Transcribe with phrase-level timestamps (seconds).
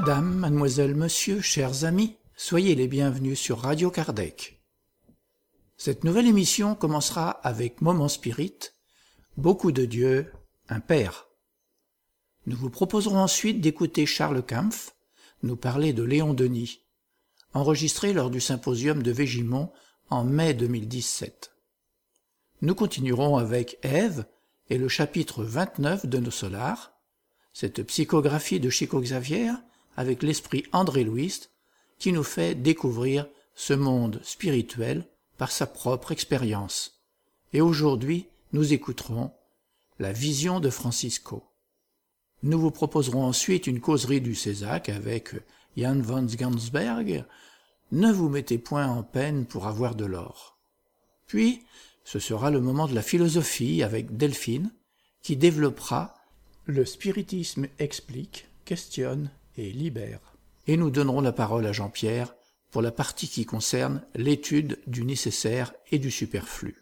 [0.00, 4.62] Madame, mademoiselle, monsieur, chers amis, soyez les bienvenus sur Radio Kardec.
[5.76, 8.60] Cette nouvelle émission commencera avec Moment Spirit,
[9.36, 10.32] beaucoup de Dieu,
[10.68, 11.26] un Père.
[12.46, 14.94] Nous vous proposerons ensuite d'écouter Charles Kampf
[15.42, 16.82] nous parler de Léon Denis,
[17.52, 19.72] enregistré lors du symposium de Végimont
[20.10, 21.56] en mai 2017.
[22.62, 24.26] Nous continuerons avec Ève
[24.70, 26.92] et le chapitre 29 de nos solars,
[27.52, 29.50] cette psychographie de Chico Xavier
[29.98, 31.40] avec l'esprit André Louis
[31.98, 35.04] qui nous fait découvrir ce monde spirituel
[35.38, 37.02] par sa propre expérience.
[37.52, 39.32] Et aujourd'hui, nous écouterons
[39.98, 41.42] la vision de Francisco.
[42.44, 45.34] Nous vous proposerons ensuite une causerie du Césac avec
[45.76, 47.24] Jan van Gansberg.
[47.90, 50.60] Ne vous mettez point en peine pour avoir de l'or.
[51.26, 51.64] Puis,
[52.04, 54.72] ce sera le moment de la philosophie avec Delphine,
[55.22, 56.14] qui développera
[56.66, 60.20] le spiritisme explique, questionne et libère.
[60.66, 62.34] Et nous donnerons la parole à Jean-Pierre
[62.70, 66.76] pour la partie qui concerne l'étude du nécessaire et du superflu.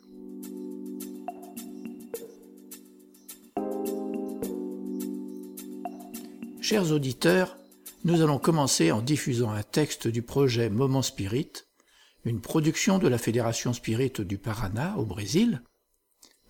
[6.61, 7.57] Chers auditeurs,
[8.05, 11.53] nous allons commencer en diffusant un texte du projet Moment Spirit,
[12.25, 15.63] une production de la Fédération Spirit du Paraná au Brésil.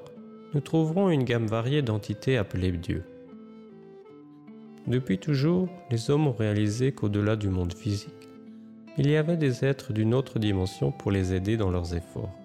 [0.54, 3.04] nous trouverons une gamme variée d'entités appelées dieux.
[4.88, 8.30] Depuis toujours, les hommes ont réalisé qu'au-delà du monde physique,
[8.98, 12.36] il y avait des êtres d'une autre dimension pour les aider dans leurs efforts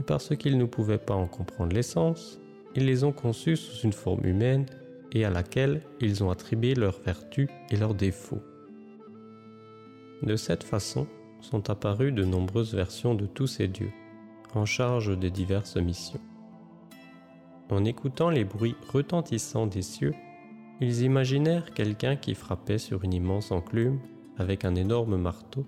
[0.00, 2.40] et parce qu'ils ne pouvaient pas en comprendre l'essence,
[2.74, 4.64] ils les ont conçus sous une forme humaine
[5.12, 8.42] et à laquelle ils ont attribué leurs vertus et leurs défauts.
[10.22, 11.06] De cette façon
[11.42, 13.92] sont apparues de nombreuses versions de tous ces dieux,
[14.54, 16.20] en charge des diverses missions.
[17.70, 20.14] En écoutant les bruits retentissants des cieux,
[20.80, 24.00] ils imaginèrent quelqu'un qui frappait sur une immense enclume
[24.38, 25.64] avec un énorme marteau,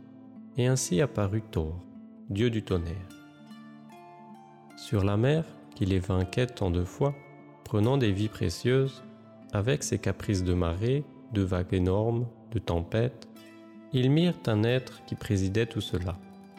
[0.56, 1.78] et ainsi apparut Thor,
[2.28, 3.22] dieu du tonnerre
[4.82, 5.44] sur la mer
[5.76, 7.14] qui les vainquait tant de fois,
[7.64, 9.02] prenant des vies précieuses,
[9.52, 13.28] avec ses caprices de marée, de vagues énormes, de tempêtes,
[13.92, 16.18] ils mirent un être qui présidait tout cela,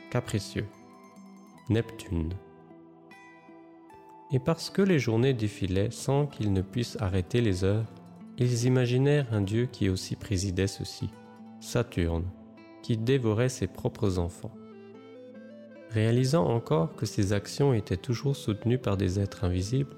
[0.09, 0.67] capricieux,
[1.69, 2.33] Neptune.
[4.33, 7.85] Et parce que les journées défilaient sans qu'ils ne puissent arrêter les heures,
[8.39, 11.09] ils imaginèrent un dieu qui aussi présidait ceci,
[11.59, 12.25] Saturne,
[12.81, 14.51] qui dévorait ses propres enfants.
[15.91, 19.95] Réalisant encore que ces actions étaient toujours soutenues par des êtres invisibles,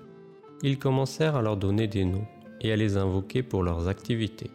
[0.62, 2.28] ils commencèrent à leur donner des noms
[2.59, 4.52] et à les invoquer pour leurs activités.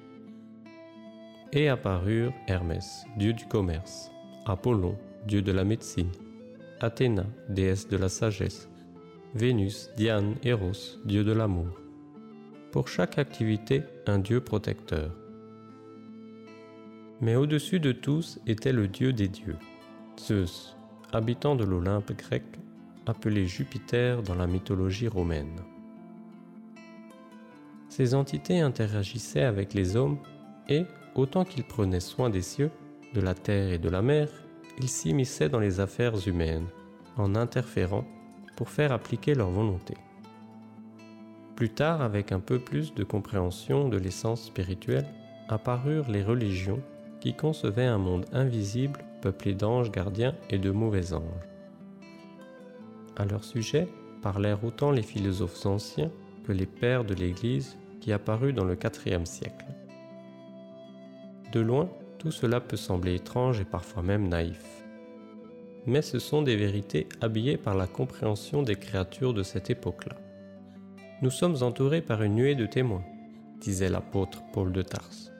[1.52, 4.10] Et apparurent Hermès, dieu du commerce,
[4.44, 6.12] Apollon, dieu de la médecine,
[6.80, 8.69] Athéna, déesse de la sagesse,
[9.34, 11.80] Vénus, Diane, Eros, dieu de l'amour.
[12.72, 15.12] Pour chaque activité, un dieu protecteur.
[17.20, 19.56] Mais au-dessus de tous était le dieu des dieux,
[20.18, 20.76] Zeus,
[21.12, 22.42] habitant de l'Olympe grec,
[23.06, 25.60] appelé Jupiter dans la mythologie romaine.
[27.88, 30.18] Ces entités interagissaient avec les hommes
[30.68, 32.72] et, autant qu'ils prenaient soin des cieux,
[33.14, 34.28] de la terre et de la mer,
[34.80, 36.66] ils s'immisçaient dans les affaires humaines,
[37.16, 38.04] en interférant
[38.60, 39.94] pour faire appliquer leur volonté.
[41.56, 45.06] Plus tard, avec un peu plus de compréhension de l'essence spirituelle,
[45.48, 46.82] apparurent les religions
[47.20, 51.48] qui concevaient un monde invisible peuplé d'anges gardiens et de mauvais anges.
[53.16, 53.88] À leur sujet
[54.20, 56.10] parlèrent autant les philosophes anciens
[56.44, 58.76] que les pères de l'Église qui apparurent dans le
[59.06, 59.64] IVe siècle.
[61.50, 64.79] De loin, tout cela peut sembler étrange et parfois même naïf.
[65.86, 70.16] Mais ce sont des vérités habillées par la compréhension des créatures de cette époque-là.
[71.22, 73.04] Nous sommes entourés par une nuée de témoins,
[73.60, 75.32] disait l'apôtre Paul de Tarse.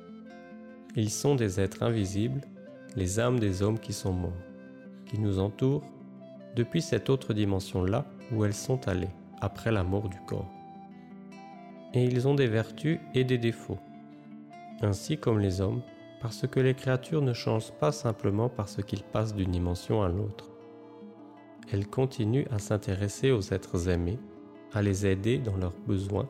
[0.96, 2.40] Ils sont des êtres invisibles,
[2.96, 4.32] les âmes des hommes qui sont morts,
[5.06, 5.84] qui nous entourent
[6.56, 9.08] depuis cette autre dimension-là où elles sont allées,
[9.40, 10.50] après la mort du corps.
[11.94, 13.78] Et ils ont des vertus et des défauts,
[14.82, 15.82] ainsi comme les hommes,
[16.20, 20.50] parce que les créatures ne changent pas simplement parce qu'ils passent d'une dimension à l'autre.
[21.72, 24.18] Elles continuent à s'intéresser aux êtres aimés,
[24.72, 26.28] à les aider dans leurs besoins,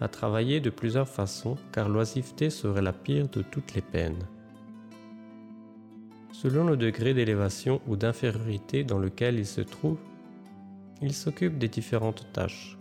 [0.00, 4.26] à travailler de plusieurs façons car l'oisiveté serait la pire de toutes les peines.
[6.32, 9.98] Selon le degré d'élévation ou d'infériorité dans lequel ils se trouvent,
[11.02, 12.78] ils s'occupent des différentes tâches.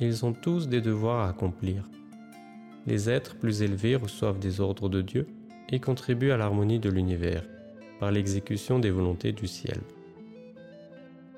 [0.00, 1.84] Ils ont tous des devoirs à accomplir.
[2.86, 5.26] Les êtres plus élevés reçoivent des ordres de Dieu
[5.70, 7.44] et contribuent à l'harmonie de l'univers
[7.98, 9.78] par l'exécution des volontés du ciel.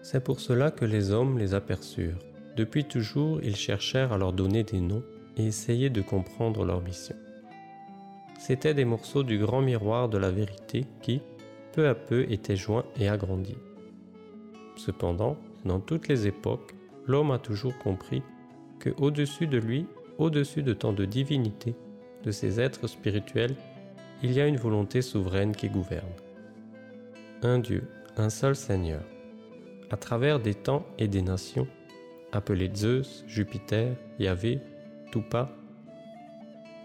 [0.02, 2.18] C'est pour cela que les hommes les aperçurent.
[2.56, 5.02] Depuis toujours, ils cherchèrent à leur donner des noms
[5.36, 7.16] et essayaient de comprendre leur mission.
[8.38, 11.22] C'étaient des morceaux du grand miroir de la vérité qui,
[11.72, 13.56] peu à peu, étaient joints et agrandis.
[14.76, 16.74] Cependant, dans toutes les époques,
[17.06, 18.22] l'homme a toujours compris
[18.80, 19.86] que au-dessus de lui,
[20.18, 21.74] au-dessus de tant de divinités,
[22.24, 23.54] de ces êtres spirituels,
[24.22, 26.12] il y a une volonté souveraine qui gouverne.
[27.42, 29.02] Un Dieu, un seul Seigneur,
[29.90, 31.66] à travers des temps et des nations,
[32.30, 34.60] appelés Zeus, Jupiter, Yahvé,
[35.10, 35.50] Tupa.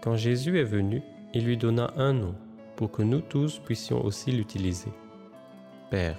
[0.02, 1.02] Quand Jésus est venu,
[1.32, 2.34] il lui donna un nom
[2.76, 4.92] pour que nous tous puissions aussi l'utiliser.
[5.90, 6.18] Père,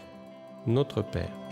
[0.65, 1.48] notre Père.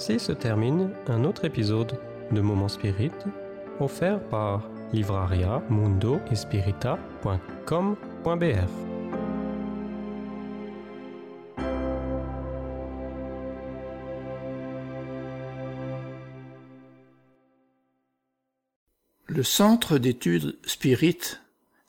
[0.00, 2.00] Ainsi se termine un autre épisode
[2.32, 3.12] de Moment Spirit
[3.80, 6.18] offert par livraria mundo
[19.26, 21.18] Le Centre d'études Spirit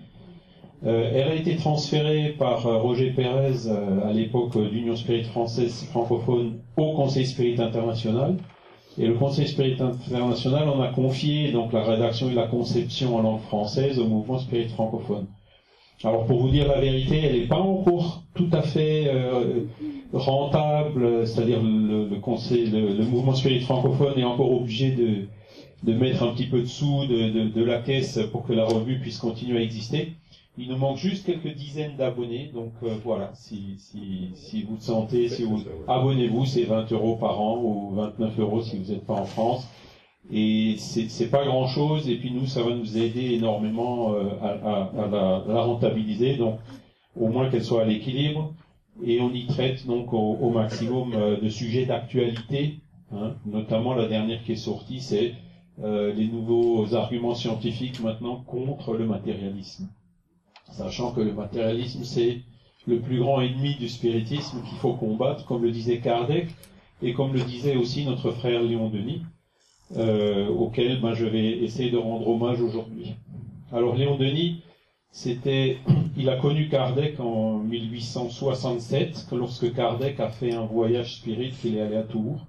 [0.85, 3.69] Euh, elle a été transférée par Roger Pérez
[4.03, 8.35] à l'époque d'Union Spirit française francophone au Conseil Spirit international.
[8.97, 13.21] Et le Conseil Spirit international en a confié donc la rédaction et la conception en
[13.21, 15.27] langue française au mouvement Spirit francophone.
[16.03, 19.09] Alors pour vous dire la vérité, elle n'est pas encore tout à fait
[20.13, 25.27] rentable, c'est-à-dire le, conseil, le, mouvement spirit francophone est encore obligé de,
[25.83, 28.99] de mettre un petit peu de sous de, de, la caisse pour que la revue
[28.99, 30.13] puisse continuer à exister.
[30.57, 34.81] Il nous manque juste quelques dizaines d'abonnés, donc euh, voilà, si, si, si vous le
[34.81, 39.05] sentez, si vous abonnez-vous, c'est 20 euros par an ou 29 euros si vous n'êtes
[39.05, 39.65] pas en France.
[40.31, 44.91] Et c'est pas grand chose, et puis nous, ça va nous aider énormément euh, à,
[45.01, 45.07] à,
[45.47, 46.59] la, rentabiliser, donc
[47.19, 48.53] au moins qu'elle soit à l'équilibre.
[49.03, 52.79] Et on y traite donc au, maximum euh, de sujets d'actualité,
[53.11, 53.35] hein.
[53.45, 55.33] notamment la dernière qui est sortie, c'est
[55.81, 59.87] euh, les nouveaux arguments scientifiques maintenant contre le matérialisme.
[60.71, 62.41] Sachant que le matérialisme, c'est
[62.85, 66.47] le plus grand ennemi du spiritisme qu'il faut combattre, comme le disait Kardec,
[67.01, 69.21] et comme le disait aussi notre frère Léon Denis,
[69.95, 73.15] euh, auquel ben, je vais essayer de rendre hommage aujourd'hui.
[73.71, 74.61] Alors Léon Denis,
[75.11, 75.77] c'était,
[76.17, 81.81] il a connu Kardec en 1867, lorsque Kardec a fait un voyage spirit qu'il est
[81.81, 82.45] allé à Tours.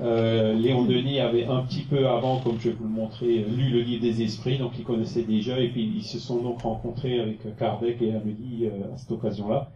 [0.00, 3.68] Euh, Léon Denis avait un petit peu avant, comme je vais vous le montrer, lu
[3.68, 7.20] le livre des esprits, donc il connaissait déjà, et puis ils se sont donc rencontrés
[7.20, 9.70] avec Kardec et Amélie euh, à cette occasion-là.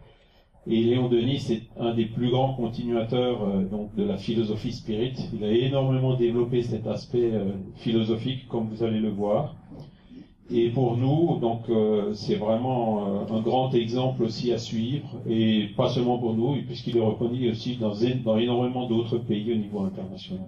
[0.65, 5.13] Et Léon Denis, c'est un des plus grands continuateurs euh, donc de la philosophie spirit.
[5.33, 7.31] Il a énormément développé cet aspect
[7.75, 9.55] philosophique, comme vous allez le voir.
[10.49, 15.69] Et pour nous, donc, euh, c'est vraiment euh, un grand exemple aussi à suivre, et
[15.75, 17.93] pas seulement pour nous, puisqu'il est reconnu aussi dans,
[18.37, 20.47] énormément d'autres pays au niveau international.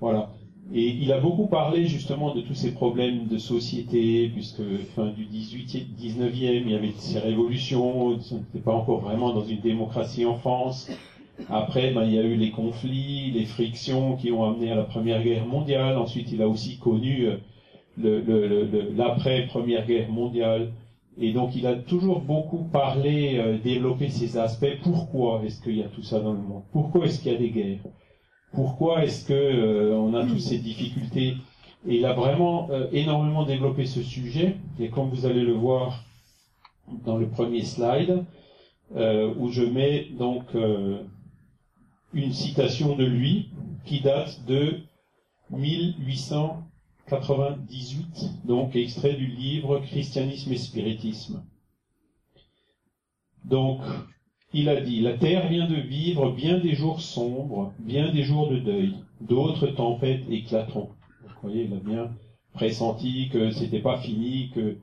[0.00, 0.30] Voilà.
[0.72, 4.62] Et il a beaucoup parlé justement de tous ces problèmes de société, puisque
[4.94, 9.44] fin du 18e, 19e, il y avait ces révolutions, on n'était pas encore vraiment dans
[9.44, 10.90] une démocratie en France.
[11.50, 14.84] Après, ben, il y a eu les conflits, les frictions qui ont amené à la
[14.84, 15.96] Première Guerre mondiale.
[15.96, 17.36] Ensuite, il a aussi connu euh,
[17.98, 20.72] l'après-première guerre mondiale.
[21.20, 24.78] Et donc il a toujours beaucoup parlé, euh, développé ces aspects.
[24.82, 26.62] Pourquoi est-ce qu'il y a tout ça dans le monde?
[26.72, 27.80] Pourquoi est-ce qu'il y a des guerres?
[28.52, 31.34] Pourquoi est-ce que euh, on a toutes ces difficultés?
[31.88, 34.56] Et il a vraiment euh, énormément développé ce sujet.
[34.78, 36.04] Et comme vous allez le voir
[37.04, 38.24] dans le premier slide,
[38.94, 40.44] où je mets donc
[42.14, 43.50] une citation de lui
[43.84, 44.78] qui date de
[45.50, 46.67] 1800
[47.08, 51.42] 98, donc extrait du livre Christianisme et Spiritisme.
[53.44, 53.80] Donc,
[54.52, 58.48] il a dit, la terre vient de vivre bien des jours sombres, bien des jours
[58.48, 60.90] de deuil, d'autres tempêtes éclateront.
[61.22, 62.10] Vous voyez, il a bien
[62.52, 64.78] pressenti que c'était pas fini, que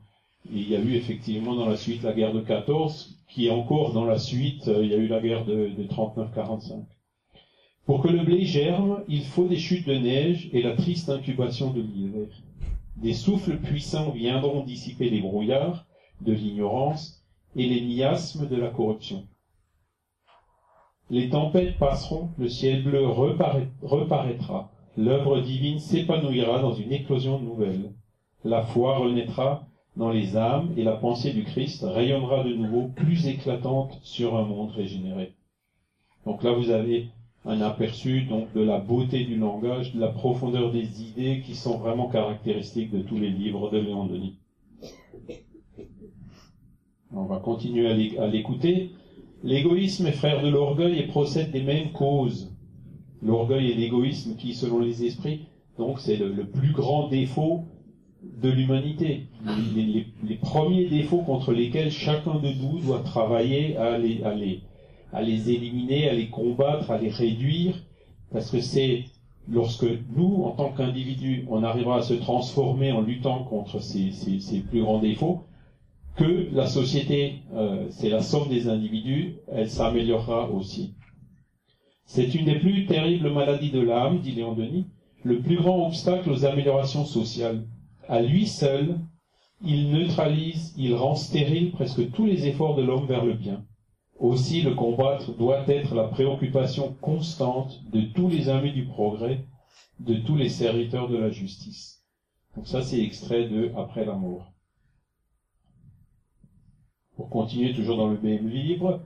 [0.51, 3.93] il y a eu effectivement dans la suite la guerre de 14, qui est encore
[3.93, 6.85] dans la suite, euh, il y a eu la guerre de, de 39-45.
[7.85, 11.71] Pour que le blé germe, il faut des chutes de neige et la triste incubation
[11.71, 12.27] de l'hiver.
[12.97, 15.85] Des souffles puissants viendront dissiper les brouillards
[16.21, 17.23] de l'ignorance
[17.55, 19.27] et les miasmes de la corruption.
[21.11, 27.93] Les tempêtes passeront, le ciel bleu reparaîtra, l'œuvre divine s'épanouira dans une éclosion nouvelle.
[28.43, 33.27] La foi renaîtra dans les âmes et la pensée du Christ rayonnera de nouveau plus
[33.27, 35.35] éclatante sur un monde régénéré.
[36.25, 37.09] Donc là, vous avez
[37.45, 41.77] un aperçu donc de la beauté du langage, de la profondeur des idées qui sont
[41.77, 44.39] vraiment caractéristiques de tous les livres de Léon Denis.
[47.13, 48.91] On va continuer à l'écouter.
[49.43, 52.51] L'égoïsme est frère de l'orgueil et procède des mêmes causes.
[53.21, 55.45] L'orgueil et l'égoïsme qui, selon les esprits,
[55.77, 57.65] donc c'est le, plus grand défaut
[58.23, 59.27] de l'humanité.
[59.75, 64.61] Les, premiers défauts contre lesquels chacun de nous doit travailler à les, à les,
[65.15, 67.73] à les éliminer, à les combattre, à les réduire,
[68.33, 69.05] parce que c'est
[69.49, 74.11] lorsque nous, en tant qu'individus, on arrivera à se transformer en luttant contre ces,
[74.69, 75.43] plus grands défauts,
[76.17, 80.93] que la société, euh, c'est la somme des individus, elle s'améliorera aussi.
[82.05, 84.87] C'est une des plus terribles maladies de l'âme, dit Léon Denis,
[85.23, 87.65] le plus grand obstacle aux améliorations sociales.
[88.09, 88.99] À lui seul,
[89.63, 93.63] il neutralise, il rend stérile presque tous les efforts de l'homme vers le bien.
[94.19, 99.45] Aussi, le combattre doit être la préoccupation constante de tous les amis du progrès,
[99.99, 102.05] de tous les serviteurs de la justice.
[102.55, 104.17] Donc ça, c'est extrait de Après la.
[107.17, 109.01] Pour continuer toujours dans le même livre,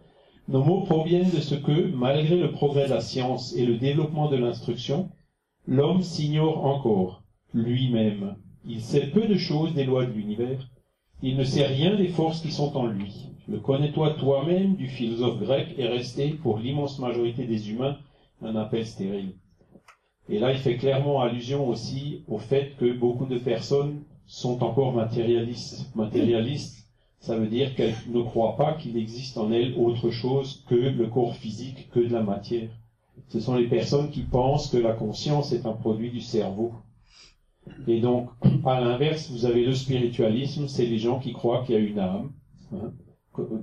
[0.48, 4.30] nos mots proviennent de ce que, malgré le progrès de la science et le développement
[4.30, 5.10] de l'instruction,
[5.68, 7.24] l'homme s'ignore encore,
[7.54, 8.36] lui-même.
[8.66, 10.70] Il sait peu de choses des lois de l'univers,
[11.22, 13.30] il ne sait rien des forces qui sont en lui.
[13.50, 17.98] Le connais-toi toi-même du philosophe grec est resté, pour l'immense majorité des humains,
[18.44, 19.34] un appel stérile.
[20.30, 24.94] Et là, il fait clairement allusion aussi au fait que beaucoup de personnes sont encore
[24.94, 25.90] matérialistes.
[25.96, 26.86] Matérialistes,
[27.20, 31.08] ça veut dire qu'elles ne croient pas qu'il existe en elles autre chose que le
[31.08, 32.70] corps physique, que de la matière.
[33.30, 36.74] Ce sont les personnes qui pensent que la conscience est un produit du cerveau,
[37.88, 38.30] et donc,
[38.66, 42.00] à l'inverse, vous avez le spiritualisme, c'est les gens qui croient qu'il y a une
[42.00, 42.32] âme.
[42.74, 42.92] Hein.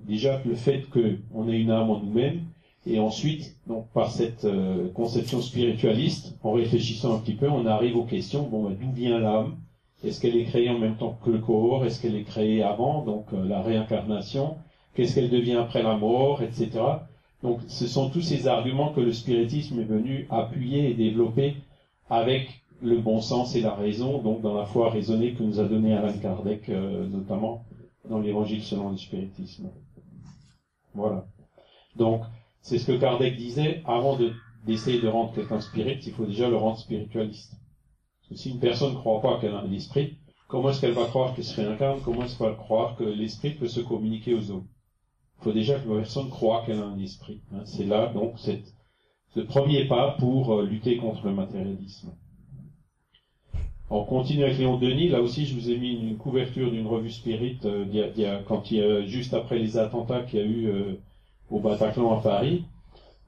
[0.06, 2.40] Déjà, le fait qu'on ait une âme en nous-mêmes,
[2.86, 7.96] et ensuite, donc par cette euh, conception spiritualiste, en réfléchissant un petit peu, on arrive
[7.96, 9.56] aux questions, bon, ben, d'où vient l'âme?
[10.04, 11.84] Est-ce qu'elle est créée en même temps que le corps?
[11.84, 14.56] Est-ce qu'elle est créée avant, donc euh, la réincarnation.
[14.94, 16.70] Qu'est-ce qu'elle devient après la mort, etc.
[17.42, 21.56] Donc, ce sont tous ces arguments que le spiritisme est venu appuyer et développer
[22.08, 25.64] avec le bon sens et la raison, donc dans la foi raisonnée que nous a
[25.64, 27.64] donné Alain Kardec, euh, notamment
[28.08, 29.70] dans l'Évangile selon le spiritisme.
[30.94, 31.26] Voilà.
[31.96, 32.22] Donc,
[32.60, 34.18] c'est ce que Kardec disait, avant
[34.66, 37.54] d'essayer de, rendre quelqu'un spirit, il faut déjà le rendre spiritualiste.
[38.28, 41.04] Parce si une personne ne croit pas qu'elle a un esprit, comment est-ce qu'elle va
[41.04, 44.50] croire qu'elle se réincarne Comment est-ce qu'elle va croire que l'esprit peut se communiquer aux
[44.50, 44.66] hommes?
[45.38, 47.42] Il faut déjà que la personne croit qu'elle a un esprit.
[47.52, 47.62] Hein.
[47.64, 52.16] C'est là, donc, ce premier pas pour euh, lutter contre le matérialisme.
[53.88, 55.08] On continue avec Léon Denis.
[55.08, 59.06] Là aussi, je vous ai mis une couverture d'une revue Spirit euh, quand y a,
[59.06, 61.00] juste après les attentats qu'il y a eu euh,
[61.50, 62.64] au Bataclan à Paris.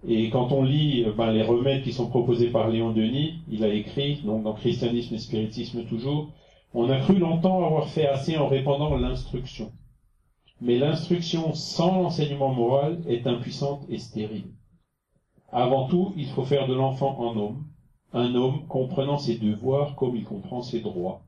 [0.06, 3.62] Et quand on lit euh, ben, les remèdes qui sont proposés par Léon Denis, il
[3.62, 6.32] a écrit, donc dans Christianisme et Spiritisme toujours,
[6.74, 9.72] on a cru longtemps avoir fait assez en répandant l'instruction.
[10.60, 14.50] Mais l'instruction sans l'enseignement moral est impuissante et stérile.
[15.52, 17.64] Avant tout, il faut faire de l'enfant un homme,
[18.12, 21.22] un homme comprenant ses devoirs comme il comprend ses droits.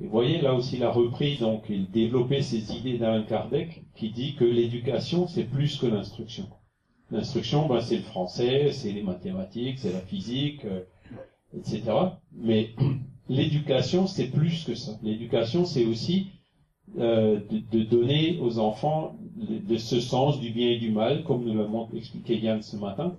[0.00, 4.10] Et voyez, là aussi, il a repris, donc, il développait ces idées d'Alain Kardec, qui
[4.10, 6.48] dit que l'éducation, c'est plus que l'instruction.
[7.10, 10.84] L'instruction, ben, c'est le français, c'est les mathématiques, c'est la physique, euh,
[11.54, 11.82] etc.
[12.32, 12.70] Mais
[13.28, 14.92] l'éducation, c'est plus que ça.
[15.02, 16.28] L'éducation, c'est aussi
[16.98, 21.54] euh, de, donner aux enfants de, ce sens du bien et du mal, comme nous
[21.54, 23.16] l'avons expliqué Yann ce matin,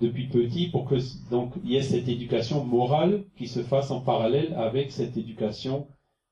[0.00, 0.96] depuis petit pour que
[1.30, 5.86] donc il y ait cette éducation morale qui se fasse en parallèle avec cette éducation,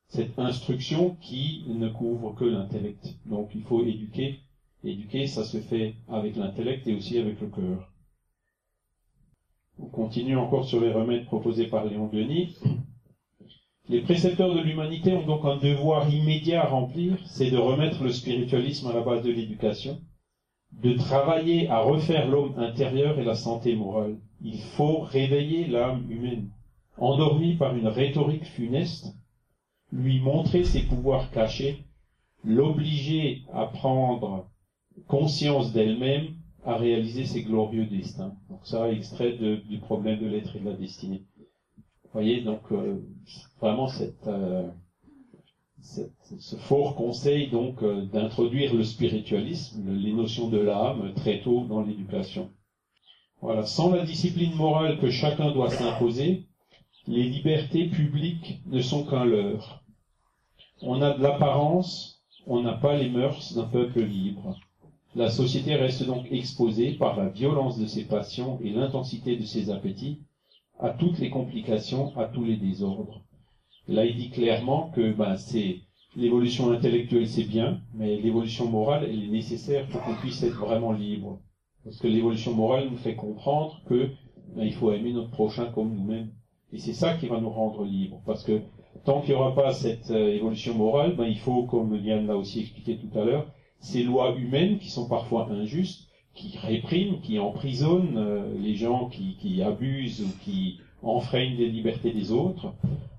[0.08, 3.14] cette instruction qui ne couvre que l'intellect.
[3.26, 4.40] Donc il faut éduquer.
[4.84, 7.92] Éduquer, ça se fait avec l'intellect et aussi avec le cœur.
[9.78, 12.56] On continue encore sur les remèdes proposés par Léon Denis.
[13.88, 18.12] Les précepteurs de l'humanité ont donc un devoir immédiat à remplir, c'est de remettre le
[18.12, 20.00] spiritualisme à la base de l'éducation
[20.72, 24.18] de travailler à refaire l'homme intérieur et la santé morale.
[24.40, 26.50] Il faut réveiller l'âme humaine,
[26.96, 29.14] endormie par une rhétorique funeste,
[29.92, 31.84] lui montrer ses pouvoirs cachés,
[32.44, 34.48] l'obliger à prendre
[35.06, 38.34] conscience d'elle-même, à réaliser ses glorieux destins.
[38.48, 41.22] Donc ça, extrait du problème de l'être et de la destinée.
[41.36, 43.00] Vous voyez, donc euh,
[43.60, 44.68] vraiment cette, euh,
[45.82, 51.82] ce fort conseil donc euh, d'introduire le spiritualisme, les notions de l'âme très tôt dans
[51.82, 52.50] l'éducation.
[53.40, 56.46] Voilà, sans la discipline morale que chacun doit s'imposer,
[57.08, 59.82] les libertés publiques ne sont qu'un leurre.
[60.82, 64.56] On a de l'apparence, on n'a pas les mœurs d'un peuple libre.
[65.16, 69.70] La société reste donc exposée par la violence de ses passions et l'intensité de ses
[69.70, 70.22] appétits
[70.78, 73.22] à toutes les complications, à tous les désordres.
[73.88, 75.80] Là, il dit clairement que ben, c'est
[76.16, 80.92] l'évolution intellectuelle, c'est bien, mais l'évolution morale, elle est nécessaire pour qu'on puisse être vraiment
[80.92, 81.40] libre.
[81.84, 84.10] Parce que l'évolution morale nous fait comprendre que
[84.54, 86.30] ben, il faut aimer notre prochain comme nous-mêmes.
[86.72, 88.22] Et c'est ça qui va nous rendre libres.
[88.24, 88.60] Parce que
[89.04, 92.36] tant qu'il n'y aura pas cette euh, évolution morale, ben, il faut, comme Liane l'a
[92.36, 93.46] aussi expliqué tout à l'heure,
[93.80, 99.36] ces lois humaines qui sont parfois injustes, qui répriment, qui emprisonnent euh, les gens qui,
[99.40, 102.74] qui abusent ou qui enfreignent les libertés des autres,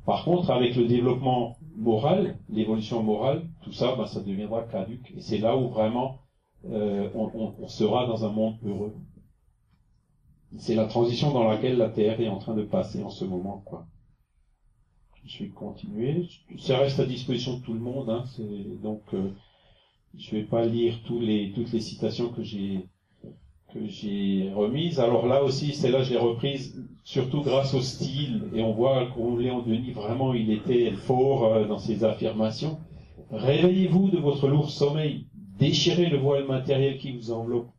[0.06, 5.14] par contre, avec le développement moral, l'évolution morale, tout ça, ben, ça deviendra caduque.
[5.16, 6.20] Et c'est là où vraiment
[6.66, 8.94] euh, on, sera dans un monde heureux.
[10.58, 13.64] C'est la transition dans laquelle la Terre est en train de passer en ce moment,
[13.66, 13.88] quoi.
[15.26, 16.28] Je vais continuer.
[16.60, 18.10] Ça reste à disposition de tout le monde.
[18.10, 18.26] Hein.
[18.84, 19.32] donc, euh,
[20.18, 22.90] je vais pas lire toutes les citations que j'ai
[23.74, 25.00] que j'ai remise.
[25.00, 29.38] Alors là aussi, celle-là, je l'ai reprise surtout grâce au style, et on voit qu'au
[29.38, 32.80] Léon Denis, vraiment, il était fort euh, dans ses affirmations.
[33.32, 35.26] Réveillez-vous de votre lourd sommeil,
[35.60, 37.70] déchirez le voile matériel qui vous enveloppe.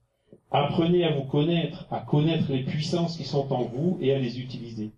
[0.51, 4.41] Apprenez à vous connaître, à connaître les puissances qui sont en vous et à les
[4.41, 4.93] utiliser.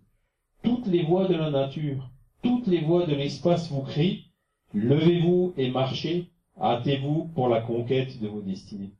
[0.63, 2.09] Toutes les voies de la nature,
[2.41, 4.25] toutes les voies de l'espace vous crient,
[4.73, 6.29] levez-vous et marchez,
[6.59, 8.91] hâtez-vous pour la conquête de vos destinées.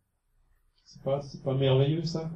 [0.87, 2.31] C'est pas, c'est pas merveilleux ça?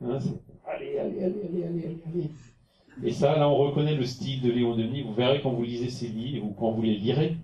[0.00, 0.18] Hein,
[0.66, 2.30] Allez, allez, allez, allez, allez, allez.
[3.02, 5.02] Et ça, là, on reconnaît le style de Léon Denis.
[5.02, 7.36] Vous verrez quand vous lisez ses livres ou quand vous les lirez,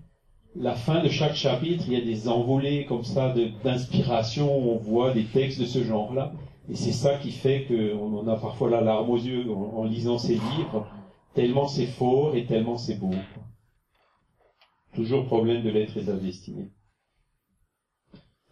[0.56, 4.50] la fin de chaque chapitre, il y a des envolées comme ça d'inspiration.
[4.50, 6.32] On voit des textes de ce genre-là.
[6.70, 10.16] Et c'est ça qui fait qu'on en a parfois la larme aux yeux en, lisant
[10.16, 10.86] ces livres,
[11.34, 13.10] tellement c'est fort et tellement c'est beau.
[14.94, 16.70] Toujours problème de l'être et de destinée.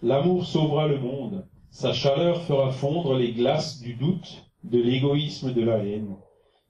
[0.02, 1.44] L'amour sauvera le monde.
[1.70, 6.16] Sa chaleur fera fondre les glaces du doute, de l'égoïsme, de la haine.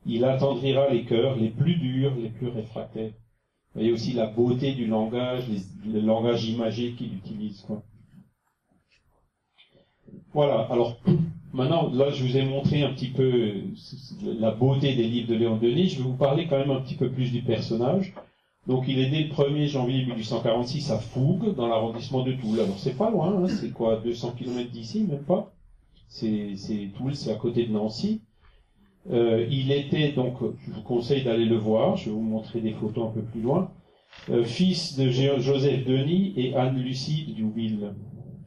[0.06, 3.12] Il attendrira les cœurs les plus durs, les plus réfractaires.
[3.12, 5.44] Vous voyez aussi la beauté du langage,
[5.86, 7.60] le langage imagé qu'il utilise.
[7.62, 7.82] Quoi.
[10.32, 10.96] Voilà, alors
[11.52, 13.54] maintenant, là je vous ai montré un petit peu
[14.22, 16.96] la beauté des livres de Léon Denis, je vais vous parler quand même un petit
[16.96, 18.14] peu plus du personnage.
[18.68, 22.60] Donc il est né le 1er janvier 1846 à Fougue, dans l'arrondissement de Toul.
[22.60, 25.50] Alors c'est pas loin, hein, c'est quoi, 200 km d'ici, même pas?
[26.06, 26.54] C'est
[26.94, 28.20] Toul, c'est à côté de Nancy.
[29.10, 30.34] Euh, il était donc,
[30.66, 33.40] je vous conseille d'aller le voir, je vais vous montrer des photos un peu plus
[33.40, 33.70] loin,
[34.28, 37.94] euh, fils de Joseph Denis et Anne-Lucie Duville.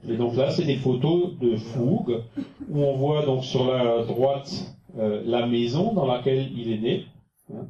[0.08, 2.22] Et donc là, c'est des photos de Fougue,
[2.70, 7.06] où on voit donc sur la droite euh, la maison dans laquelle il est né.
[7.54, 7.66] Hein.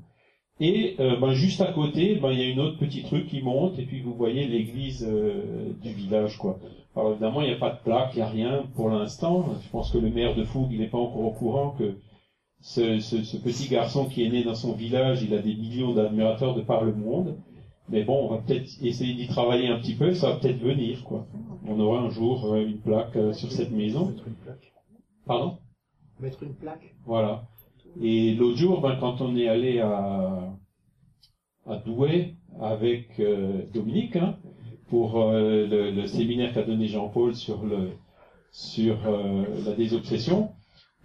[0.63, 3.41] Et euh, ben, juste à côté, ben, il y a une autre petite rue qui
[3.41, 6.37] monte, et puis vous voyez l'église euh, du village.
[6.37, 6.59] quoi.
[6.95, 9.55] Alors évidemment, il n'y a pas de plaque, il n'y a rien pour l'instant.
[9.63, 11.97] Je pense que le maire de Fougue, il n'est pas encore au courant que
[12.59, 15.95] ce, ce, ce, petit garçon qui est né dans son village, il a des millions
[15.95, 17.39] d'admirateurs de par le monde.
[17.89, 21.03] Mais bon, on va peut-être essayer d'y travailler un petit peu, ça va peut-être venir,
[21.03, 21.25] quoi.
[21.67, 24.09] On aura un jour une plaque sur cette maison.
[24.09, 24.73] Mettre une plaque.
[25.25, 25.57] Pardon?
[26.19, 26.93] Mettre une plaque.
[27.03, 27.47] Voilà.
[27.99, 30.53] Et l'autre jour, ben, quand on est allé à,
[31.67, 34.37] à Douai avec euh, Dominique, hein,
[34.89, 37.91] pour euh, le, le, séminaire qu'a donné Jean-Paul sur le
[38.51, 40.51] sur euh, la désobsession,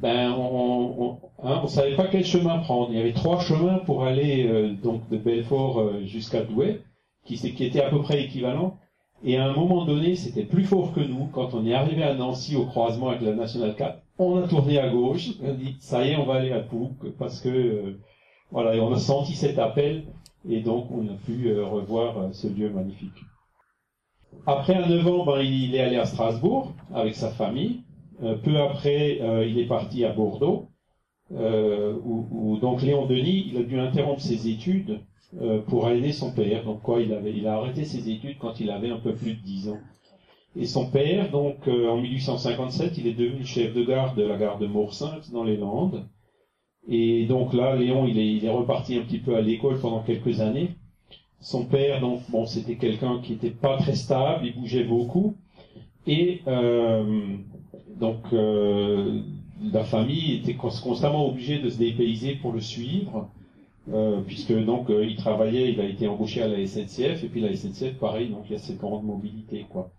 [0.01, 2.91] ben on, on, hein, on savait pas quel chemin prendre.
[2.91, 6.83] Il y avait trois chemins pour aller donc de Belfort jusqu'à Douai,
[7.25, 8.79] qui, qui étaient à peu près équivalents.
[9.25, 11.27] Et à un moment donné, c'était plus fort que nous.
[11.33, 14.79] Quand on est arrivé à Nancy au croisement avec la Nationale 4, on a tourné
[14.79, 15.31] à gauche.
[15.43, 18.01] On a dit, ça y est, on va aller à Pouc, parce que, euh,
[18.51, 20.05] voilà, et on a senti cet appel,
[20.49, 23.25] et donc on a pu euh, revoir euh, ce lieu magnifique.
[24.47, 27.83] Après un 9 ans, ben, il est allé à Strasbourg avec sa famille.
[28.21, 30.69] peu après, il est parti à Bordeaux,
[31.31, 35.01] où, où, donc Léon Denis, il a dû interrompre ses études
[35.69, 36.65] pour aider son père.
[36.65, 39.35] Donc quoi, il avait, il a arrêté ses études quand il avait un peu plus
[39.35, 39.81] de 10 ans.
[40.59, 44.37] Et son père, donc euh, en 1857, il est devenu chef de gare de la
[44.37, 46.07] gare de Moursainte dans les Landes.
[46.89, 50.03] Et donc là, Léon, il est, il est reparti un petit peu à l'école pendant
[50.03, 50.71] quelques années.
[51.41, 55.35] Son père, donc bon, c'était quelqu'un qui était pas très stable, il bougeait beaucoup,
[56.07, 57.37] et euh,
[58.01, 59.21] donc euh,
[59.73, 63.29] la famille était constamment obligée de se dépayser pour le suivre.
[63.93, 67.41] Euh, puisque donc euh, il travaillait, il a été embauché à la SNCF et puis
[67.41, 69.91] la SNCF pareil, donc il y a cette grande mobilité quoi.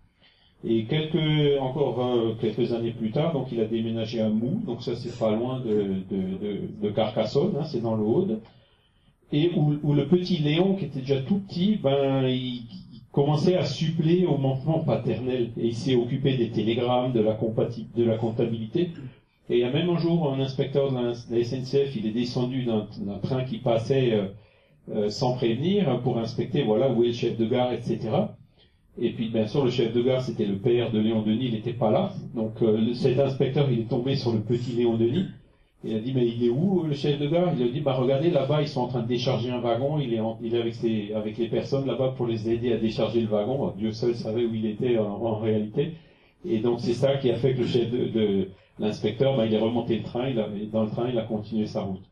[0.64, 4.82] Et quelques encore euh, quelques années plus tard, donc il a déménagé à Mou, donc
[4.82, 8.04] ça c'est pas loin de, de, de, Carcassonne, hein, c'est dans le
[9.30, 12.62] et où, où, le petit Léon qui était déjà tout petit, ben il,
[13.12, 17.36] commençait à suppléer au manquement paternel et il s'est occupé des télégrammes, de la,
[17.96, 18.90] de la comptabilité.
[19.50, 22.64] Et il y a même un jour, un inspecteur de la, SNCF, il est descendu
[22.64, 24.26] d'un train qui passait euh,
[24.94, 27.98] euh, sans prévenir pour inspecter, voilà, où est le chef de gare, etc.
[29.00, 31.52] Et puis, bien sûr, le chef de gare, c'était le père de Léon Denis, il
[31.52, 32.12] n'était pas là.
[32.34, 35.26] Donc, euh, cet inspecteur, il est tombé sur le petit Léon Denis.
[35.84, 37.52] Il a dit, mais il est où le chef de gare?
[37.56, 40.00] Il a dit, bah regardez, là-bas, ils sont en train de décharger un wagon.
[40.00, 43.20] Il est, il est avec, ses, avec les personnes là-bas pour les aider à décharger
[43.20, 43.72] le wagon.
[43.76, 45.92] Dieu seul savait où il était en, en réalité.
[46.44, 48.48] Et donc, c'est ça qui a fait que le chef de, de
[48.80, 51.66] L'inspecteur, bah, il est remonté le train, il a, dans le train, il a continué
[51.66, 52.04] sa route.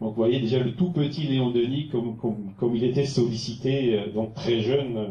[0.00, 3.98] Donc vous voyez déjà le tout petit Léon Denis, comme, comme, comme il était sollicité,
[3.98, 5.08] euh, donc très jeune, euh,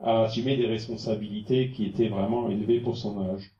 [0.00, 3.52] à assumer des responsabilités qui étaient vraiment élevées pour son âge.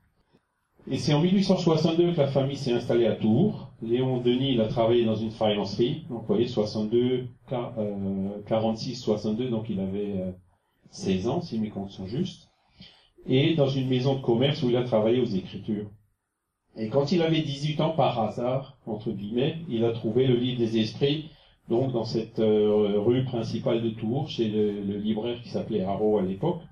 [0.91, 3.73] Et c'est en 1862 que la famille s'est installée à Tours.
[3.83, 6.07] Léon Denis, il a travaillé dans une faïencerie.
[6.09, 7.27] Donc vous voyez, 62,
[8.47, 10.35] 46, 62, donc il avait
[10.91, 12.49] 16 euh, ans, si mes comptes sont justes.
[13.27, 15.91] Et dans une maison de commerce où il a travaillé aux écritures.
[16.77, 20.59] Et quand il avait 18 ans, par hasard, entre guillemets, il a trouvé le livre
[20.59, 21.29] des esprits,
[21.69, 26.23] donc dans cette euh, rue principale de Tours, chez le, libraire qui s'appelait Haro à
[26.23, 26.63] l'époque.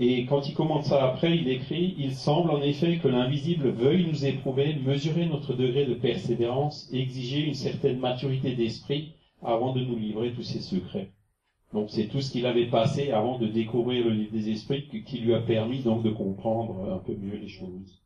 [0.00, 4.06] Et quand il commence ça après, il écrit Il semble en effet que l'invisible veuille
[4.06, 9.96] nous éprouver, mesurer notre degré de persévérance, exiger une certaine maturité d'esprit avant de nous
[9.96, 11.10] livrer tous ses secrets.
[11.72, 15.18] Donc c'est tout ce qu'il avait passé avant de découvrir le livre des esprits qui
[15.18, 18.00] lui a permis donc de comprendre un peu mieux les choses.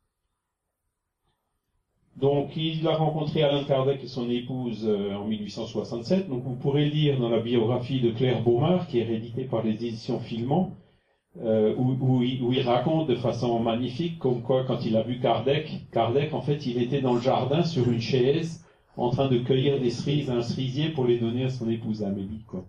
[2.17, 6.29] Donc, il a rencontré Alain Kardec et son épouse euh, en 1867.
[6.29, 9.71] Donc, vous pourrez lire dans la biographie de Claire Beaumard, qui est rééditée par les
[9.71, 10.71] éditions Filmant,
[11.41, 16.33] euh, où, il, raconte de façon magnifique comme quoi, quand il a vu Kardec, Kardec,
[16.35, 18.63] en fait, il était dans le jardin sur une chaise,
[18.95, 22.03] en train de cueillir des cerises à un cerisier pour les donner à son épouse
[22.03, 22.63] Amélie, quoi.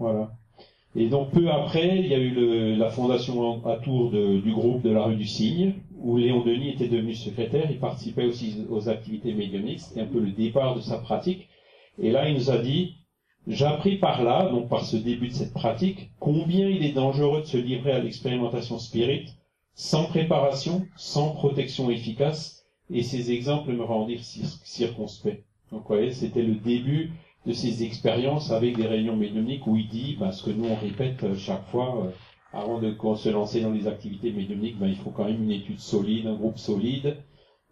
[0.00, 0.32] Voilà.
[0.96, 4.52] Et donc peu après, il y a eu le, la fondation à Tours de, du
[4.52, 8.64] groupe de la rue du Cygne, où Léon Denis était devenu secrétaire, il participait aussi
[8.68, 11.48] aux activités médiumniques, c'était un peu le départ de sa pratique.
[11.98, 12.96] Et là, il nous a dit,
[13.46, 17.46] j'appris par là, donc par ce début de cette pratique, combien il est dangereux de
[17.46, 19.28] se livrer à l'expérimentation spirite,
[19.74, 25.44] sans préparation, sans protection efficace, et ces exemples me rendirent circonspect.
[25.70, 27.12] Donc, vous voyez, c'était le début
[27.46, 30.76] de ses expériences avec des réunions médiumniques où il dit ben, ce que nous on
[30.76, 32.10] répète euh, chaque fois euh,
[32.52, 35.78] avant de se lancer dans les activités médiumniques, ben, il faut quand même une étude
[35.78, 37.16] solide, un groupe solide,